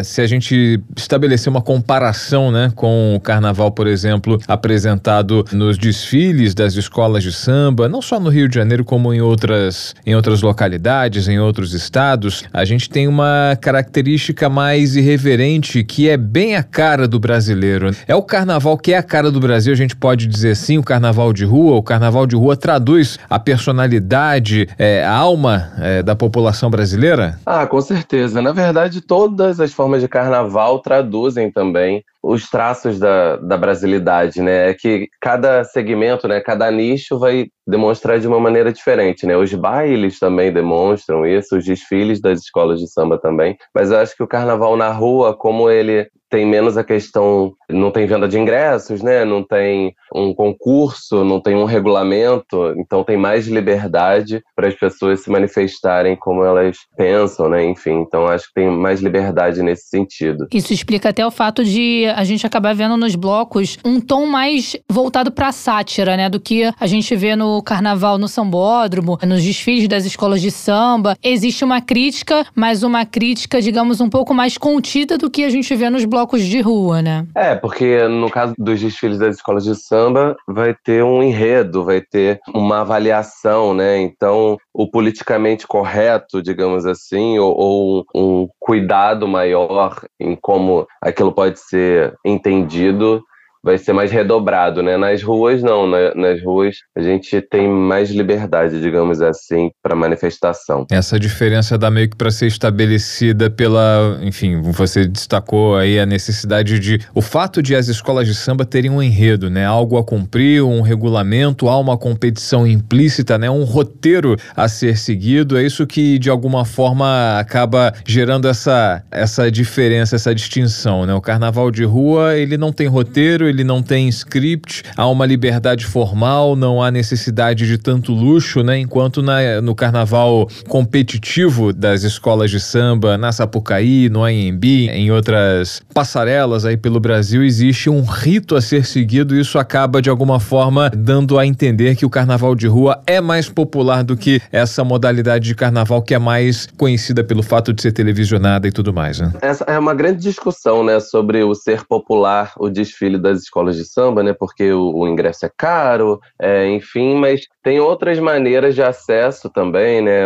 [0.03, 6.53] se a gente estabelecer uma comparação né, com o carnaval, por exemplo, apresentado nos desfiles
[6.53, 10.43] das escolas de samba, não só no Rio de Janeiro, como em outras, em outras
[10.43, 16.63] localidades, em outros estados, a gente tem uma característica mais irreverente que é bem a
[16.63, 17.95] cara do brasileiro.
[18.09, 20.83] É o carnaval que é a cara do Brasil, a gente pode dizer assim, o
[20.83, 21.77] carnaval de rua.
[21.77, 27.39] O carnaval de rua traduz a personalidade, é, a alma é, da população brasileira?
[27.45, 28.41] Ah, com certeza.
[28.41, 34.71] Na verdade, todas as formas de carnaval traduzem também os traços da, da brasilidade, né?
[34.71, 39.37] É que cada segmento, né, cada nicho vai demonstrar de uma maneira diferente, né?
[39.37, 43.57] Os bailes também demonstram isso, os desfiles das escolas de samba também.
[43.75, 47.91] Mas eu acho que o carnaval na rua, como ele tem menos a questão, não
[47.91, 49.25] tem venda de ingressos, né?
[49.25, 55.21] Não tem um concurso, não tem um regulamento, então tem mais liberdade para as pessoas
[55.21, 57.65] se manifestarem como elas pensam, né?
[57.65, 60.47] Enfim, então acho que tem mais liberdade nesse sentido.
[60.53, 64.77] Isso explica até o fato de a gente acabar vendo nos blocos um tom mais
[64.89, 69.89] voltado para sátira, né, do que a gente vê no carnaval no sambódromo, nos desfiles
[69.89, 71.17] das escolas de samba.
[71.23, 75.75] Existe uma crítica, mas uma crítica, digamos, um pouco mais contida do que a gente
[75.75, 77.27] vê nos blocos de rua, né?
[77.35, 82.01] É, porque no caso dos desfiles das escolas de samba, vai ter um enredo, vai
[82.01, 83.99] ter uma avaliação, né?
[83.99, 91.59] Então, o politicamente correto, digamos assim, ou, ou um cuidado maior em como aquilo pode
[91.59, 93.23] ser entendido
[93.63, 94.97] vai ser mais redobrado, né?
[94.97, 95.87] Nas ruas, não.
[95.87, 100.87] Na, nas ruas, a gente tem mais liberdade, digamos assim, para manifestação.
[100.91, 104.19] Essa diferença dá meio que para ser estabelecida pela.
[104.23, 106.99] Enfim, você destacou aí a necessidade de.
[107.15, 109.67] O fato de as escolas de samba terem um enredo, né?
[109.67, 113.51] Algo a cumprir, um regulamento, há uma competição implícita, né?
[113.51, 115.59] Um roteiro a ser seguido.
[115.59, 121.15] É isso que, de alguma forma, acaba gerando essa, essa diferença, essa distinção, né?
[121.15, 125.85] O carnaval de rua, ele não tem roteiro, ele não tem script, há uma liberdade
[125.85, 128.79] formal, não há necessidade de tanto luxo, né?
[128.79, 135.83] Enquanto na, no carnaval competitivo das escolas de samba, na Sapucaí, no AMB, em outras
[135.93, 140.41] passarelas aí pelo Brasil, existe um rito a ser seguido e isso acaba de alguma
[140.41, 144.85] forma dando a entender que o carnaval de rua é mais popular do que essa
[144.85, 149.21] modalidade de carnaval que é mais conhecida pelo fato de ser televisionada e tudo mais,
[149.21, 149.33] né?
[149.41, 153.85] Essa é uma grande discussão, né, sobre o ser popular, o desfile das escolas de
[153.85, 158.83] samba, né, porque o, o ingresso é caro, é, enfim, mas tem outras maneiras de
[158.83, 160.25] acesso também, né,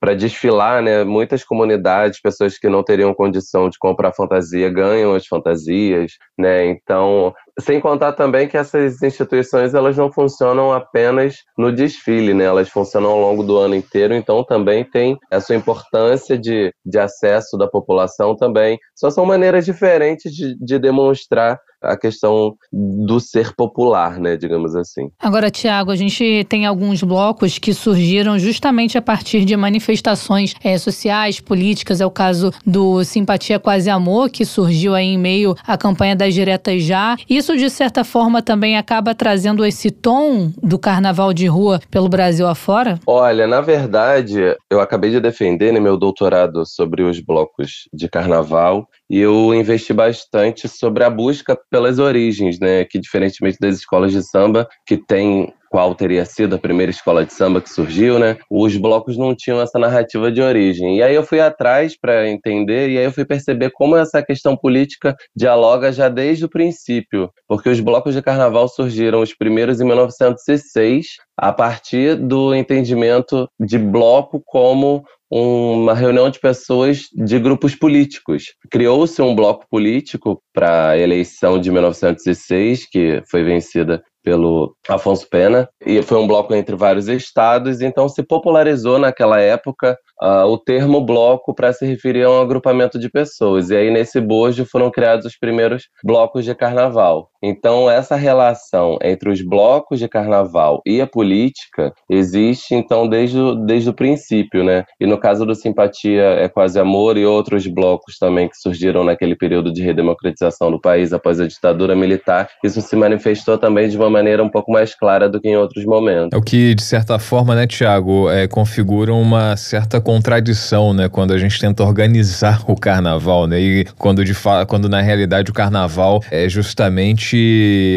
[0.00, 5.26] para desfilar, né, muitas comunidades, pessoas que não teriam condição de comprar fantasia ganham as
[5.26, 12.34] fantasias, né, então sem contar também que essas instituições elas não funcionam apenas no desfile,
[12.34, 12.44] né?
[12.44, 17.56] Elas funcionam ao longo do ano inteiro, então também tem essa importância de, de acesso
[17.56, 18.78] da população também.
[18.94, 25.10] Só são maneiras diferentes de, de demonstrar a questão do ser popular, né, digamos assim.
[25.18, 30.76] Agora, Tiago, a gente tem alguns blocos que surgiram justamente a partir de manifestações é,
[30.78, 32.00] sociais, políticas.
[32.00, 36.34] É o caso do Simpatia Quase Amor, que surgiu aí em meio à campanha das
[36.34, 37.16] diretas já.
[37.28, 42.46] Isso, de certa forma, também acaba trazendo esse tom do carnaval de rua pelo Brasil
[42.46, 42.98] afora?
[43.06, 48.88] Olha, na verdade, eu acabei de defender né, meu doutorado sobre os blocos de carnaval
[49.14, 52.84] e eu investi bastante sobre a busca pelas origens, né?
[52.84, 57.32] Que diferentemente das escolas de samba, que tem qual teria sido a primeira escola de
[57.32, 58.36] samba que surgiu, né?
[58.50, 60.98] Os blocos não tinham essa narrativa de origem.
[60.98, 64.56] E aí eu fui atrás para entender e aí eu fui perceber como essa questão
[64.56, 69.84] política dialoga já desde o princípio, porque os blocos de carnaval surgiram os primeiros em
[69.84, 71.06] 1906,
[71.36, 75.04] a partir do entendimento de bloco como
[75.36, 78.54] uma reunião de pessoas de grupos políticos.
[78.70, 85.68] Criou-se um bloco político para a eleição de 1906, que foi vencida pelo Afonso Pena,
[85.84, 91.00] e foi um bloco entre vários estados, então se popularizou naquela época uh, o termo
[91.04, 93.70] bloco para se referir a um agrupamento de pessoas.
[93.70, 97.28] E aí, nesse bojo, foram criados os primeiros blocos de carnaval.
[97.46, 103.54] Então, essa relação entre os blocos de carnaval e a política existe, então, desde o,
[103.54, 104.84] desde o princípio, né?
[104.98, 109.36] E no caso do Simpatia é Quase Amor e outros blocos também que surgiram naquele
[109.36, 114.08] período de redemocratização do país após a ditadura militar, isso se manifestou também de uma
[114.08, 116.30] maneira um pouco mais clara do que em outros momentos.
[116.32, 121.34] É o que, de certa forma, né, Tiago, é, configura uma certa contradição, né, quando
[121.34, 124.32] a gente tenta organizar o carnaval, né, e quando, de
[124.66, 127.33] quando na realidade o carnaval é justamente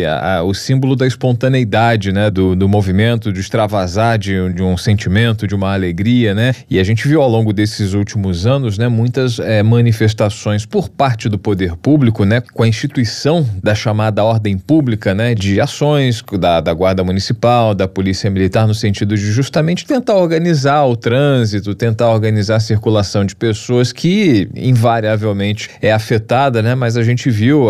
[0.08, 5.48] a, o símbolo da espontaneidade, né, do, do movimento, de extravasar de, de, um sentimento,
[5.48, 9.40] de uma alegria, né, e a gente viu ao longo desses últimos anos, né, muitas
[9.40, 15.14] é, manifestações por parte do poder público, né, com a instituição da chamada ordem pública,
[15.14, 20.16] né, de ações da, da guarda municipal, da polícia militar, no sentido de justamente tentar
[20.16, 26.76] organizar o trânsito, tentar organizar a circulação de pessoas que invariavelmente é afetada, né?
[26.76, 27.68] Mas a gente viu,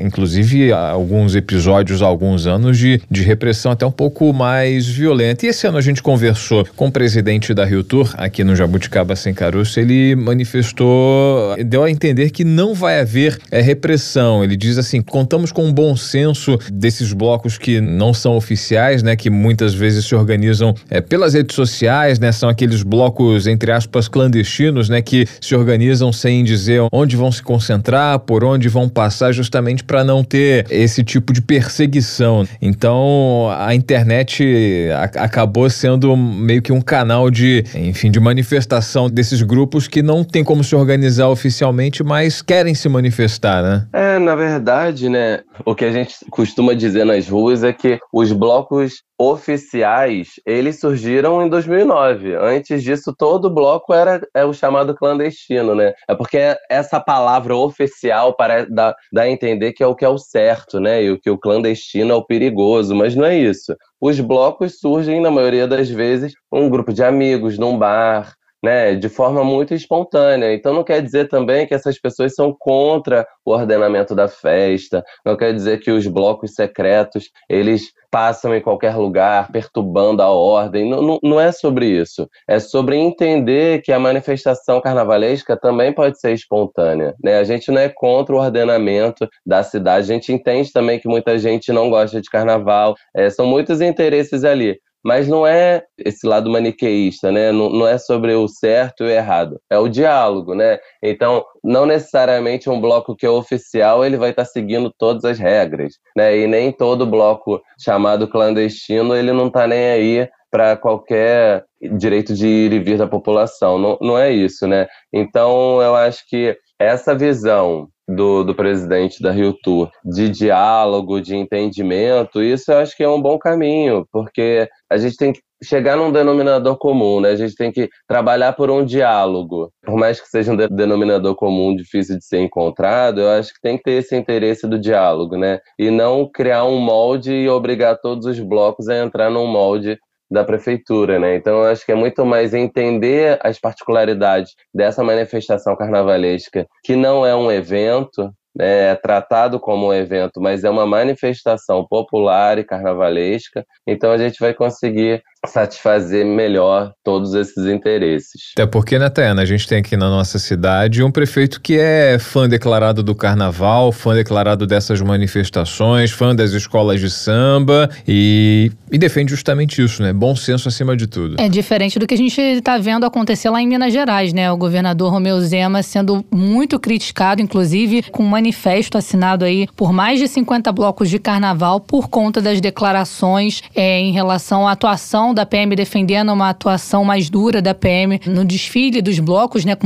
[0.00, 0.72] inclusive,
[1.10, 5.44] alguns episódios alguns anos de, de repressão até um pouco mais violenta.
[5.44, 9.16] E esse ano a gente conversou com o presidente da Rio Tour, aqui no Jabuticaba
[9.16, 14.44] Sem Caroço, ele manifestou, deu a entender que não vai haver é, repressão.
[14.44, 19.16] Ele diz assim: contamos com um bom senso desses blocos que não são oficiais, né?
[19.16, 22.30] Que muitas vezes se organizam é, pelas redes sociais, né?
[22.30, 27.42] São aqueles blocos, entre aspas, clandestinos, né, que se organizam sem dizer onde vão se
[27.42, 32.46] concentrar, por onde vão passar, justamente para não ter esse tipo de perseguição.
[32.60, 39.88] Então, a internet acabou sendo meio que um canal de, enfim, de manifestação desses grupos
[39.88, 43.86] que não tem como se organizar oficialmente, mas querem se manifestar, né?
[43.92, 48.32] É, na verdade, né, o que a gente costuma dizer nas ruas é que os
[48.32, 52.36] blocos oficiais, eles surgiram em 2009.
[52.36, 55.92] Antes disso, todo bloco era é o chamado clandestino, né?
[56.08, 56.38] É porque
[56.70, 60.80] essa palavra oficial para dar, dar a entender que é o que é o certo,
[60.80, 61.04] né?
[61.04, 63.76] E o que o clandestino é o perigoso, mas não é isso.
[64.00, 69.08] Os blocos surgem, na maioria das vezes, um grupo de amigos num bar, né, de
[69.08, 70.52] forma muito espontânea.
[70.54, 75.36] Então não quer dizer também que essas pessoas são contra o ordenamento da festa, não
[75.36, 80.88] quer dizer que os blocos secretos, eles passam em qualquer lugar, perturbando a ordem.
[80.90, 82.28] Não, não, não é sobre isso.
[82.48, 87.14] É sobre entender que a manifestação carnavalesca também pode ser espontânea.
[87.22, 87.38] Né?
[87.38, 91.38] A gente não é contra o ordenamento da cidade, a gente entende também que muita
[91.38, 96.50] gente não gosta de carnaval, é, são muitos interesses ali mas não é esse lado
[96.50, 97.52] maniqueísta, né?
[97.52, 100.78] Não, não é sobre o certo e o errado, é o diálogo, né?
[101.02, 105.38] Então, não necessariamente um bloco que é oficial ele vai estar tá seguindo todas as
[105.38, 106.36] regras, né?
[106.36, 111.64] E nem todo bloco chamado clandestino ele não está nem aí para qualquer
[111.96, 113.78] direito de ir e vir da população.
[113.78, 114.88] Não, não é isso, né?
[115.12, 121.36] Então, eu acho que essa visão do, do presidente da Rio Tour de diálogo, de
[121.36, 125.96] entendimento, isso eu acho que é um bom caminho, porque a gente tem que chegar
[125.96, 127.30] num denominador comum, né?
[127.30, 129.70] A gente tem que trabalhar por um diálogo.
[129.84, 133.76] Por mais que seja um denominador comum difícil de ser encontrado, eu acho que tem
[133.76, 135.60] que ter esse interesse do diálogo, né?
[135.78, 139.98] E não criar um molde e obrigar todos os blocos a entrar num molde
[140.30, 141.34] da prefeitura, né?
[141.34, 147.34] Então acho que é muito mais entender as particularidades dessa manifestação carnavalesca, que não é
[147.34, 148.90] um evento, né?
[148.90, 153.64] é tratado como um evento, mas é uma manifestação popular e carnavalesca.
[153.86, 158.52] Então a gente vai conseguir satisfazer melhor todos esses interesses.
[158.54, 162.18] Até porque, né, Tayana, a gente tem aqui na nossa cidade um prefeito que é
[162.18, 168.98] fã declarado do carnaval, fã declarado dessas manifestações, fã das escolas de samba e, e
[168.98, 170.12] defende justamente isso, né?
[170.12, 171.40] Bom senso acima de tudo.
[171.40, 174.52] É diferente do que a gente está vendo acontecer lá em Minas Gerais, né?
[174.52, 180.18] O governador Romeu Zema sendo muito criticado, inclusive com um manifesto assinado aí por mais
[180.18, 185.46] de 50 blocos de carnaval por conta das declarações é, em relação à atuação da
[185.46, 189.76] PM defendendo uma atuação mais dura da PM no desfile dos blocos, né,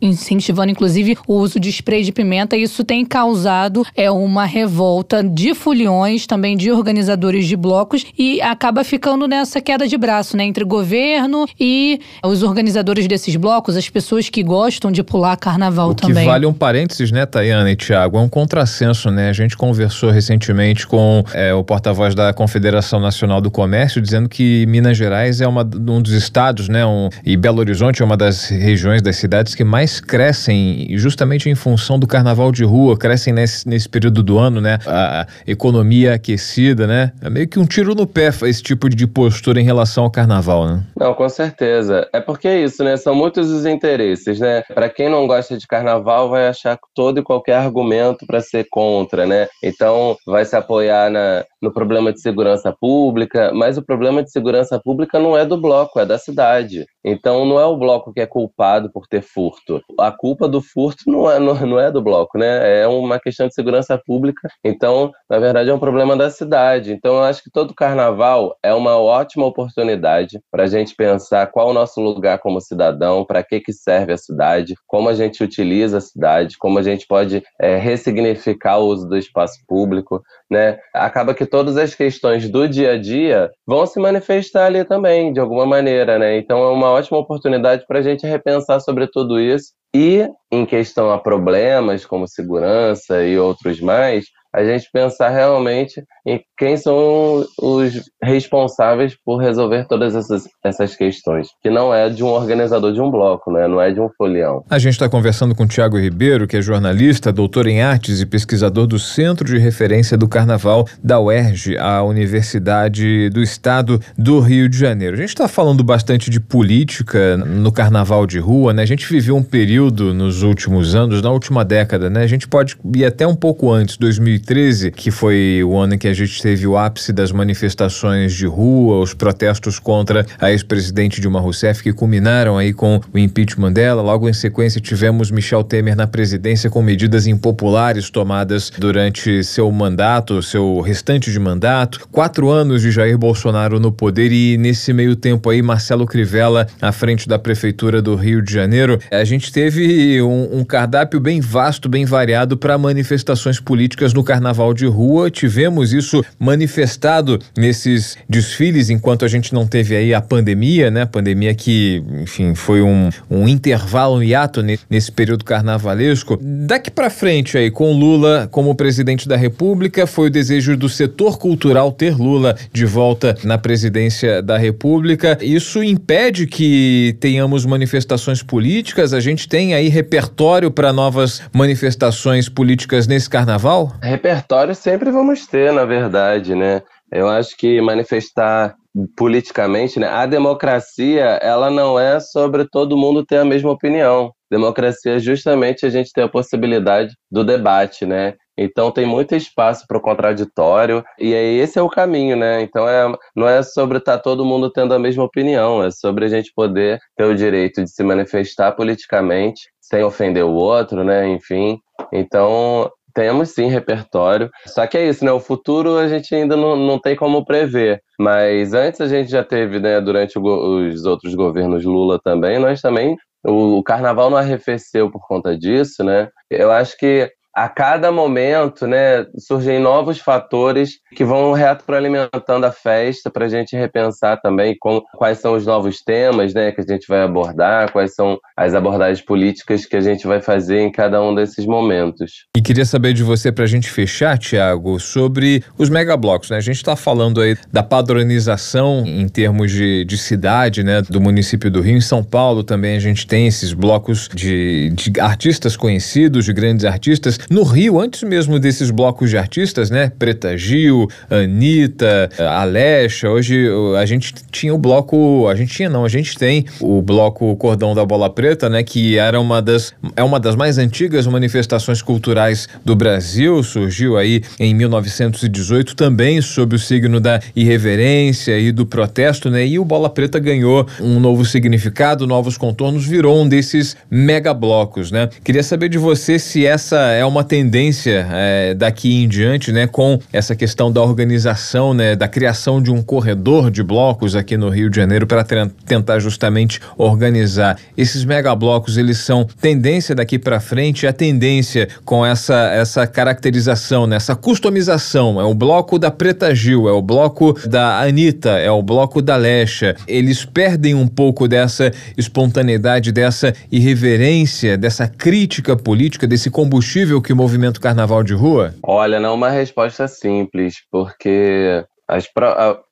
[0.00, 2.56] incentivando inclusive o uso de spray de pimenta.
[2.56, 8.84] Isso tem causado é uma revolta de foliões, também de organizadores de blocos e acaba
[8.84, 14.28] ficando nessa queda de braço, né, entre governo e os organizadores desses blocos, as pessoas
[14.28, 16.24] que gostam de pular carnaval o também.
[16.24, 19.28] Que vale um parênteses, né, Tayana e Tiago, é um contrassenso, né?
[19.28, 24.64] A gente conversou recentemente com é, o porta-voz da Confederação Nacional do Comércio dizendo que
[24.66, 26.86] Minas Minas Gerais é uma, um dos estados, né?
[26.86, 31.54] Um, e Belo Horizonte é uma das regiões das cidades que mais crescem, justamente em
[31.54, 34.78] função do carnaval de rua, crescem nesse, nesse período do ano, né?
[34.86, 37.12] A, economia aquecida, né?
[37.20, 40.66] É meio que um tiro no pé esse tipo de postura em relação ao carnaval,
[40.66, 40.82] né?
[40.98, 42.08] Não, com certeza.
[42.12, 42.96] É porque é isso, né?
[42.96, 44.62] São muitos os interesses, né?
[44.74, 49.26] Para quem não gosta de carnaval, vai achar todo e qualquer argumento para ser contra,
[49.26, 49.48] né?
[49.62, 54.77] Então, vai se apoiar na, no problema de segurança pública, mas o problema de segurança
[54.80, 56.86] pública não é do bloco, é da cidade.
[57.04, 59.80] Então não é o bloco que é culpado por ter furto.
[59.98, 62.80] A culpa do furto não é, não, não é do bloco, né?
[62.82, 64.48] É uma questão de segurança pública.
[64.64, 66.92] Então, na verdade, é um problema da cidade.
[66.92, 71.70] Então, eu acho que todo carnaval é uma ótima oportunidade para a gente pensar qual
[71.70, 75.98] o nosso lugar como cidadão, para que, que serve a cidade, como a gente utiliza
[75.98, 80.78] a cidade, como a gente pode é, ressignificar o uso do espaço público, né?
[80.94, 85.40] Acaba que todas as questões do dia a dia vão se manifestar ali também, de
[85.40, 86.38] alguma maneira, né?
[86.38, 91.10] Então é uma ótima oportunidade para a gente repensar sobre tudo isso e, em questão
[91.10, 98.10] a problemas como segurança e outros mais, a gente pensar realmente em quem são os
[98.22, 103.10] responsáveis por resolver todas essas, essas questões, que não é de um organizador de um
[103.10, 103.66] bloco, né?
[103.66, 104.64] não é de um folião.
[104.68, 108.86] A gente está conversando com Tiago Ribeiro, que é jornalista, doutor em artes e pesquisador
[108.86, 114.78] do Centro de Referência do Carnaval da UERJ, a Universidade do Estado do Rio de
[114.78, 115.14] Janeiro.
[115.14, 118.82] A gente está falando bastante de política no carnaval de rua, né?
[118.82, 122.22] A gente viveu um período nos últimos anos, na última década, né?
[122.22, 125.98] A gente pode ir até um pouco antes, 2000 2013, que foi o ano em
[125.98, 131.20] que a gente teve o ápice das manifestações de rua, os protestos contra a ex-presidente
[131.20, 134.02] Dilma Rousseff, que culminaram aí com o impeachment dela.
[134.02, 140.42] Logo em sequência, tivemos Michel Temer na presidência com medidas impopulares tomadas durante seu mandato,
[140.42, 142.08] seu restante de mandato.
[142.10, 146.92] Quatro anos de Jair Bolsonaro no poder e nesse meio tempo aí, Marcelo Crivella à
[146.92, 148.98] frente da prefeitura do Rio de Janeiro.
[149.10, 154.74] A gente teve um, um cardápio bem vasto, bem variado para manifestações políticas no carnaval
[154.74, 155.30] de rua.
[155.30, 161.06] Tivemos isso manifestado nesses desfiles enquanto a gente não teve aí a pandemia, né?
[161.06, 166.38] Pandemia que, enfim, foi um, um intervalo, um hiato nesse período carnavalesco.
[166.42, 171.38] Daqui para frente aí, com Lula como presidente da República, foi o desejo do setor
[171.38, 175.38] cultural ter Lula de volta na presidência da República.
[175.40, 179.14] Isso impede que tenhamos manifestações políticas?
[179.14, 183.96] A gente tem aí repertório para novas manifestações políticas nesse carnaval?
[184.18, 186.82] Repertório sempre vamos ter, na verdade, né?
[187.10, 188.74] Eu acho que manifestar
[189.16, 194.32] politicamente, né, a democracia ela não é sobre todo mundo ter a mesma opinião.
[194.50, 198.34] Democracia é justamente a gente ter a possibilidade do debate, né?
[198.58, 202.60] Então tem muito espaço para o contraditório e aí esse é o caminho, né?
[202.62, 206.24] Então é, não é sobre estar tá todo mundo tendo a mesma opinião, é sobre
[206.24, 211.28] a gente poder ter o direito de se manifestar politicamente sem ofender o outro, né?
[211.28, 211.78] Enfim,
[212.12, 214.48] então temos sim repertório.
[214.66, 215.32] Só que é isso, né?
[215.32, 218.00] O futuro a gente ainda não, não tem como prever.
[218.16, 220.42] Mas antes a gente já teve, né, durante o,
[220.86, 223.16] os outros governos Lula também, nós também.
[223.44, 226.28] O, o carnaval não arrefeceu por conta disso, né?
[226.48, 227.28] Eu acho que
[227.58, 233.74] a cada momento, né, surgem novos fatores que vão retroalimentando a festa para a gente
[233.74, 238.14] repensar também com, quais são os novos temas, né, que a gente vai abordar, quais
[238.14, 242.46] são as abordagens políticas que a gente vai fazer em cada um desses momentos.
[242.56, 246.58] E queria saber de você para a gente fechar, Tiago, sobre os megablocos, né?
[246.58, 251.68] A gente está falando aí da padronização em termos de, de cidade, né, do município
[251.70, 251.96] do Rio.
[251.96, 256.84] Em São Paulo também a gente tem esses blocos de, de artistas conhecidos, de grandes
[256.84, 257.47] artistas.
[257.50, 260.12] No Rio, antes mesmo desses blocos de artistas, né?
[260.18, 263.30] Preta Gil, Anitta, Alexa.
[263.30, 263.66] Hoje
[263.98, 265.48] a gente tinha o bloco.
[265.48, 268.82] A gente tinha, não, a gente tem o bloco Cordão da Bola Preta, né?
[268.82, 273.62] Que era uma das, é uma das mais antigas manifestações culturais do Brasil.
[273.62, 279.66] Surgiu aí em 1918, também sob o signo da irreverência e do protesto, né?
[279.66, 285.10] E o Bola Preta ganhou um novo significado, novos contornos, virou um desses mega blocos,
[285.10, 285.30] né?
[285.42, 290.18] Queria saber de você se essa é uma tendência é, daqui em diante, né, com
[290.32, 294.90] essa questão da organização, né, da criação de um corredor de blocos aqui no Rio
[294.90, 295.44] de Janeiro para
[295.86, 298.96] tentar justamente organizar esses megablocos.
[298.96, 305.40] Eles são tendência daqui para frente, a tendência com essa essa caracterização, né, essa customização.
[305.40, 309.36] É o bloco da Preta Gil, é o bloco da Anitta, é o bloco da
[309.36, 309.96] Lecha.
[310.06, 317.36] Eles perdem um pouco dessa espontaneidade, dessa irreverência, dessa crítica política, desse combustível que o
[317.36, 318.74] movimento carnaval de rua?
[318.82, 322.26] Olha, não é uma resposta simples, porque as,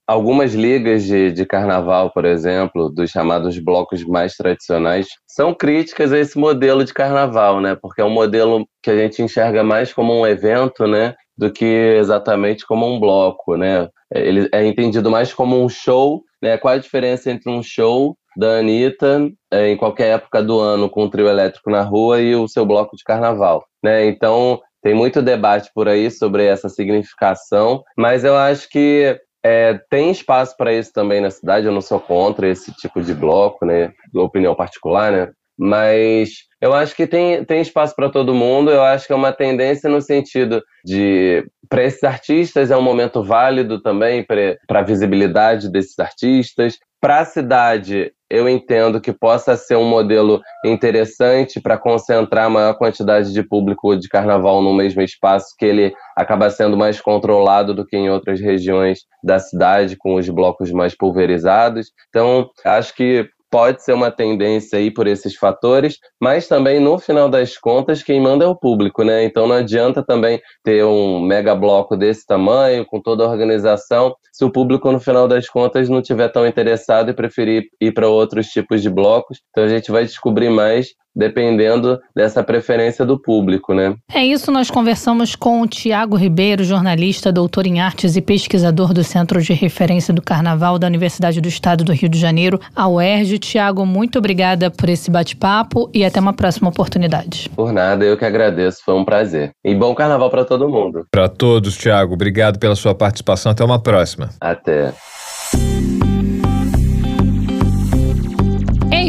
[0.06, 6.18] algumas ligas de, de carnaval, por exemplo, dos chamados blocos mais tradicionais, são críticas a
[6.18, 7.74] esse modelo de carnaval, né?
[7.74, 11.14] Porque é um modelo que a gente enxerga mais como um evento, né?
[11.36, 13.88] Do que exatamente como um bloco, né?
[14.14, 16.56] Ele é entendido mais como um show, né?
[16.58, 21.04] Qual a diferença entre um show da Anitta é, em qualquer época do ano com
[21.04, 24.06] o trio elétrico na rua e o seu bloco de carnaval, né?
[24.06, 30.10] Então tem muito debate por aí sobre essa significação, mas eu acho que é, tem
[30.10, 31.66] espaço para isso também na cidade.
[31.66, 33.92] Eu não sou contra esse tipo de bloco, né?
[34.14, 35.30] Opinião particular, né?
[35.56, 36.30] Mas
[36.60, 38.70] eu acho que tem, tem espaço para todo mundo.
[38.70, 43.22] Eu acho que é uma tendência no sentido de para esses artistas é um momento
[43.22, 46.78] válido também para a visibilidade desses artistas.
[47.00, 52.74] Para a cidade, eu entendo que possa ser um modelo interessante para concentrar a maior
[52.74, 57.86] quantidade de público de carnaval no mesmo espaço, que ele acaba sendo mais controlado do
[57.86, 61.92] que em outras regiões da cidade, com os blocos mais pulverizados.
[62.08, 67.28] Então, acho que pode ser uma tendência aí por esses fatores, mas também no final
[67.28, 69.24] das contas quem manda é o público, né?
[69.24, 74.44] Então não adianta também ter um mega bloco desse tamanho, com toda a organização, se
[74.44, 78.48] o público no final das contas não tiver tão interessado e preferir ir para outros
[78.48, 79.40] tipos de blocos.
[79.50, 83.94] Então a gente vai descobrir mais dependendo dessa preferência do público, né?
[84.12, 89.02] É isso, nós conversamos com o Tiago Ribeiro, jornalista, doutor em artes e pesquisador do
[89.02, 93.38] Centro de Referência do Carnaval da Universidade do Estado do Rio de Janeiro, a UERJ.
[93.38, 97.50] Tiago, muito obrigada por esse bate-papo e até uma próxima oportunidade.
[97.56, 99.52] Por nada, eu que agradeço, foi um prazer.
[99.64, 101.06] E bom carnaval para todo mundo.
[101.10, 104.30] Para todos, Tiago, obrigado pela sua participação, até uma próxima.
[104.40, 104.92] Até.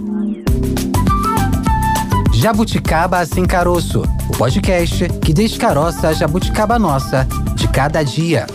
[2.35, 8.47] Jabuticaba Sem Caroço, o podcast que descaroça a jabuticaba nossa de cada dia.